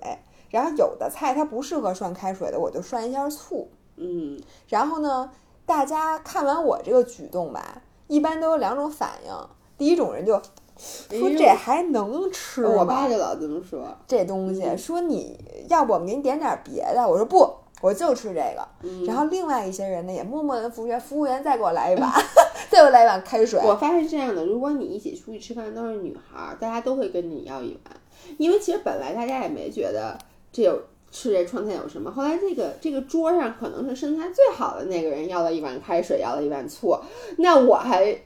[0.50, 5.30] 然后有的菜它不适合涮开水的，我就涮一下醋，嗯，然后呢，
[5.66, 9.32] 大家看完我这个举动吧，一般都有两种反应，
[9.78, 10.40] 第一种人就
[10.76, 12.84] 说这还能吃我？
[12.84, 13.86] 爸就老这么说。
[14.06, 15.38] 这东西，嗯说你
[15.68, 17.50] 要不我们给你点点别的，我说不，
[17.80, 18.66] 我就吃这个。
[18.82, 22.10] 嗯然后另外一些人呢，也默默的服务员，服务员再给我来一碗，
[22.68, 23.60] 再给我来一碗开水。
[23.64, 27.96] 我发现是这样的，如果你一起出去吃饭都是女孩儿，大家都会跟你要一碗，
[28.36, 30.18] 因为其实本来大家也没觉得
[30.52, 30.82] 这有
[31.14, 36.98] 吃这川菜有什么，后来这个这个桌上可能是身材最好的那个人要了一碗开水，要了一碗醋，
[37.38, 38.18] 那我还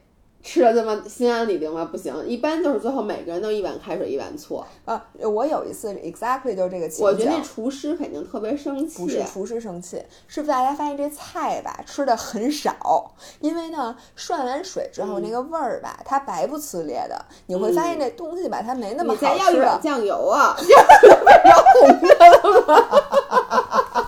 [0.43, 1.89] 吃的这么心安理得吗？
[1.91, 4.65] 不行，一般就是最后每个人都一碗开水一碗醋。
[4.85, 7.05] 啊，我有一次 exactly 就是这个情景。
[7.05, 19.81] 我觉得那厨师肯定特别生气，不是厨师生气，是大家发现这菜吧吃的很少，因为呢涮完水之后嗯那个味儿吧，它白不呲咧的，你会发现这东西吧它没那么你好吃再要一碗。
[19.83, 20.77] 酱油啊， 要
[21.25, 24.05] 变成红的了吗？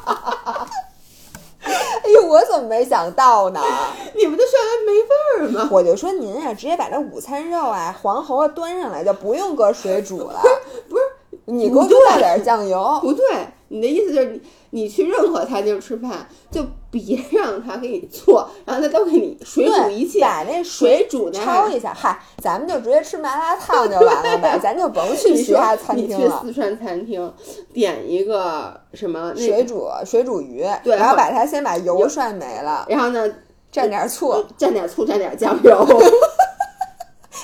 [2.30, 3.60] 我怎么没想到呢？
[4.14, 5.68] 你们的涮完没味儿吗？
[5.72, 10.40] 我就说您啊，直接把这午餐肉啊、黄喉啊端上来，就不用搁水煮了。
[10.88, 11.02] 不是，
[11.46, 12.98] 你给我不对倒点酱油。
[13.02, 13.24] 不对，
[13.72, 14.40] 你的意思就是你
[14.70, 21.94] 你去任何餐厅吃饭，就别让他给你做，然后他都给你水煮，一切，把那水煮那焯一下。
[21.94, 26.40] 嗨，咱们就直接吃麻辣烫就完了呗， 咱就甭去其他餐你去厅了。
[26.42, 27.32] 四川餐厅
[27.72, 33.24] 点一个什么那水煮水煮鱼，对然后把它先把油涮没了，然后呢
[33.72, 35.86] 蘸点醋，蘸点醋，蘸点酱油。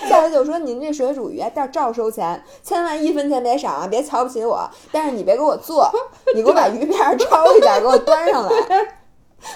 [0.09, 4.69] 下来就说您这水煮鱼啊，照照收钱，千万一分钱别少啊，别瞧不起我。
[4.93, 5.91] 但是你别给我做，
[6.35, 8.51] 你给我把鱼片儿焯一下，给我端上来。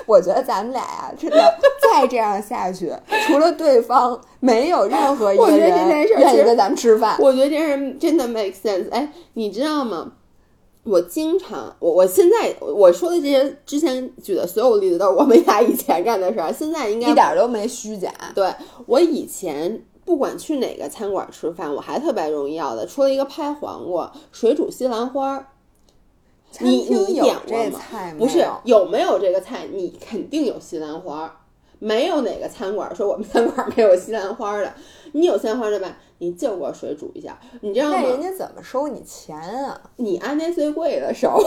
[0.07, 2.93] 我觉得咱们俩呀、真的再这样下去，
[3.27, 7.17] 除了对方，没有任何一个我觉得这人愿意跟咱们吃饭。
[7.19, 8.89] 我觉得这人真的 make sense。
[8.91, 10.13] 哎，你知道吗？
[10.85, 18.49] 我经常，我我现在我说的这些之前举的所有例子都是我们俩以前干的事儿，现在应该一点儿都没虚假，对
[18.87, 25.47] 我以前不管去哪个餐馆吃饭，我还特别容易要的，除了一个拍黄瓜、水煮西兰花儿。
[26.59, 29.69] 你你点过吗菜不是有有没有这个菜？
[29.73, 31.31] 你肯定有西兰花儿，
[31.79, 34.75] 没有哪个餐馆说我们餐馆没有西兰花儿的。
[35.13, 35.97] 你有西兰花儿对吧？
[36.19, 38.21] 你就给我水煮一下，你知道那人？
[38.21, 39.81] 家怎么收你钱啊？
[39.95, 41.41] 你按那最贵的收，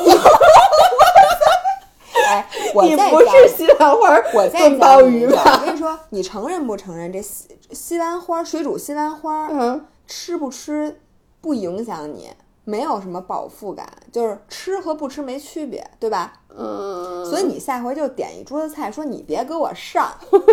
[2.29, 5.59] 哎，我你再讲不是西兰花我再炖鲍鱼吧？
[5.61, 10.99] 我跟你说，你承认不承认这西西兰花水煮西兰花，嗯，吃不吃
[11.41, 12.29] 不影响你，
[12.63, 16.33] 没有什么饱腹感，就是吃和不吃没区别，对吧？
[16.55, 20.11] 嗯，所以你下回就点一桌子菜，说你别给我上，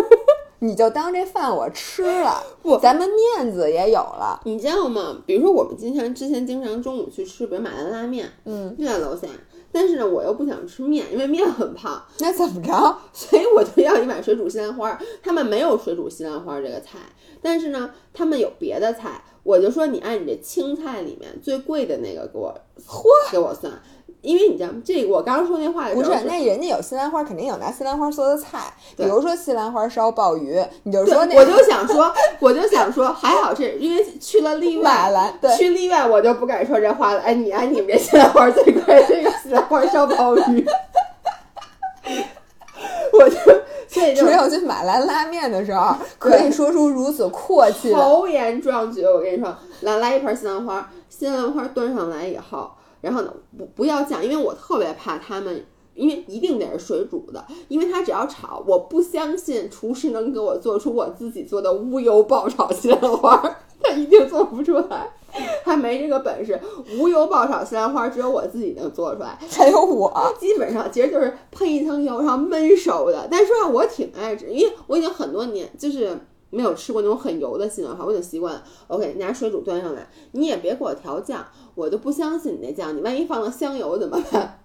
[0.59, 4.41] 你就当这饭我吃了 不，咱们面子也有了。
[4.45, 5.17] 你知道吗？
[5.25, 9.27] 比如说我们经常之前经常中午去吃，比如马兰拉面，嗯，就在楼下。
[9.71, 12.97] 但是呢，我又不想吃面，因为面很胖， 那怎么着？
[13.13, 14.99] 所以我就要一碗水煮西兰花。
[15.23, 16.99] 他们没有水煮西兰花这个菜，
[17.41, 19.23] 但是呢，他们有别的菜。
[19.43, 22.55] 我就说你按你这青菜里面最贵的那个给我
[23.31, 23.73] 给我算，
[24.21, 24.81] 因为你知道吗？
[24.85, 37.19] 这个我刚刚说那话不是，那人家有西兰花，肯定有拿西兰花做的菜，比如说西兰花烧鲍鱼，你就说那我就想说， 我就想说，还好是因为去了例马外，兰对去例外我就不敢说这话了。
[37.21, 40.65] 哎，你哎你们这西兰花最贵这个西兰花烧鲍鱼，
[43.13, 43.35] 我就
[43.87, 47.97] 所以就只有去马兰拉面的时候， 可以说出如此阔气的。
[47.97, 49.03] 豪言壮举。
[49.03, 52.71] 我跟你说，来来一盘西兰花，西兰花端上来以后，
[53.01, 55.65] 然后呢，不不要酱，因为我特别怕他们。
[55.93, 63.37] 因为一定得是水煮的，因为它只要炒，我不相信厨师能给我做出我自己做的无油爆炒西兰花，
[63.83, 65.11] 他一定做不出来，
[65.65, 66.57] 他没这个本事。
[66.97, 73.27] 无油爆炒西兰花只有我自己能做出来， 还有我，基本上其实就是喷一层油，然后焖熟的。
[73.29, 76.17] 但是说实话，我挺爱吃，因为我已经很多年，就是
[76.51, 81.45] 没有吃过那种很油的西兰花，我就习惯 OK 拿水煮端上来，你也别给我调酱，
[81.75, 84.59] 我就不相信你那酱，你万一放了香油怎么办？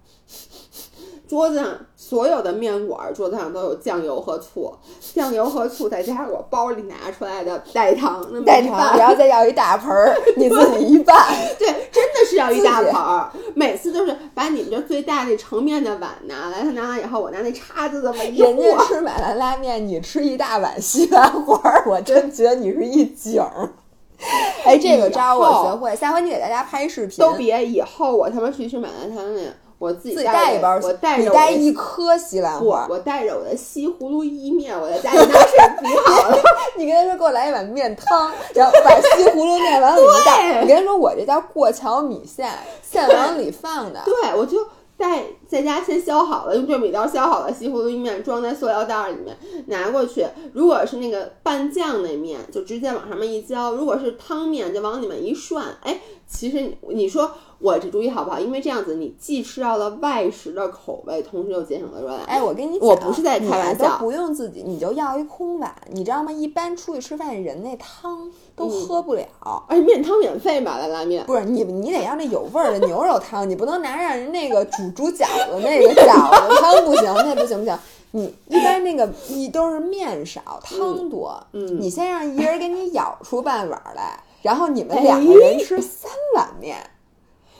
[1.29, 4.73] 桌子上所有的面馆儿桌子上都有酱油和醋，
[5.13, 11.17] 酱油和醋再加上我包里拿出来的代糖，那么带糖，然后再要一大盆儿， 你自己一拌。
[11.59, 23.73] 对，真的是要一大盆儿，每次都是把你们这最大那盛面的碗拿来，他拿完以后，我拿那叉子这么一人家，吃买兰拉面，你吃一大碗西兰花儿，我真觉得你是一景儿。
[24.65, 32.87] 哎，这个招儿我学会，下回你给大家拍视频，都别以后我他妈去吃买兰汤面，我自己带一包，我带着你带我的一颗西兰我花。
[32.89, 36.39] 我带着我的西葫芦意面，我在家里拿水煮好了。
[36.77, 40.37] 你跟他说给我来一碗面汤，然后把西葫芦面往里一倒。
[40.37, 42.51] 对你跟他说我这叫过桥米线，
[42.83, 44.01] 线往里放的。
[44.05, 44.67] 对，我就
[44.99, 49.37] 在在家先削好了，用这米刀削好了西葫芦面，装在塑料袋里面
[49.67, 50.27] 拿过去。
[50.55, 55.67] 如果是那个拌酱那面，就直接往上面一浇；如果是汤面，就往里面一涮。
[55.83, 58.41] 哎，其实你你说我这主意好不好？
[58.41, 62.21] 因为这样子你既吃到了外食的口味，同时又节省了热量。
[62.25, 66.33] 哎，我跟你讲，我不是在开玩笑不用自己，你就要一空碗，你知道吗？
[66.33, 69.25] 一般出去吃饭人那汤都嗯喝不了。
[69.69, 77.79] 而且面汤免费买了拉面，不是你，你得要那有味儿的牛肉汤，你不能拿让人那个煮煮饺子那个饺子汤不行，那不行不行。
[78.13, 86.77] 你一般那个一都是面少汤多，嗯你先让一人给你舀出半碗来，然后你们哎两个人吃三碗面，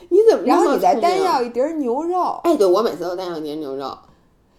[0.07, 2.39] 你怎么那然后你再单要一碟牛肉。
[2.45, 3.97] 哎，对我每次都单要碟牛肉。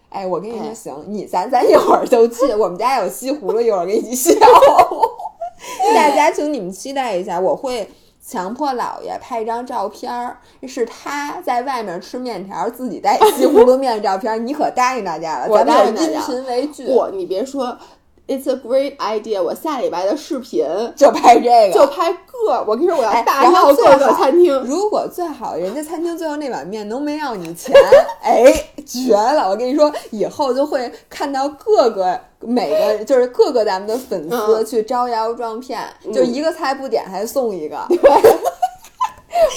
[0.09, 4.35] 哎，我跟你说哎行，你咱咱一会儿就去， 我们家有西葫芦，一会儿给你削。
[5.95, 7.89] 大家请你们期待一下，我会
[8.23, 17.75] 强迫姥爷拍一张照片儿，是他在外面吃面条，自己带西葫芦面的照片儿，你可答应大家了，我咱们有音答应大家频为据，不，你别说
[18.29, 19.41] ，It's a great idea。
[19.41, 20.63] 我下礼拜的视频
[20.95, 24.53] 就拍这个，就拍个，我跟你说，我要哎大闹各个餐厅。
[24.61, 27.75] 如果最好人家餐厅最后那碗面能没要你钱，
[28.21, 28.53] 哎，
[28.85, 29.49] 绝了！
[29.49, 35.81] 我跟你说，以后就会看到各个每个就是各个咱们的粉丝嗯去招摇撞骗，
[36.13, 37.77] 就一个菜不点还送一个，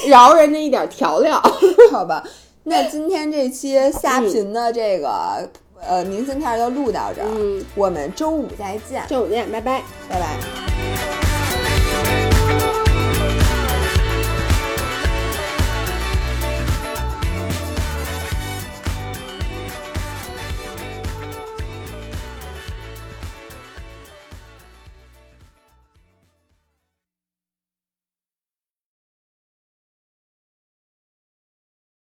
[0.09, 1.41] 饶人家一点调料。
[1.93, 2.25] 好吧？
[2.65, 5.49] 那今天这期下评的这个、
[5.87, 9.05] 呃明信片就录到这儿我们周五再见。
[9.09, 9.83] 周五见拜拜。
[10.09, 11.32] 拜拜。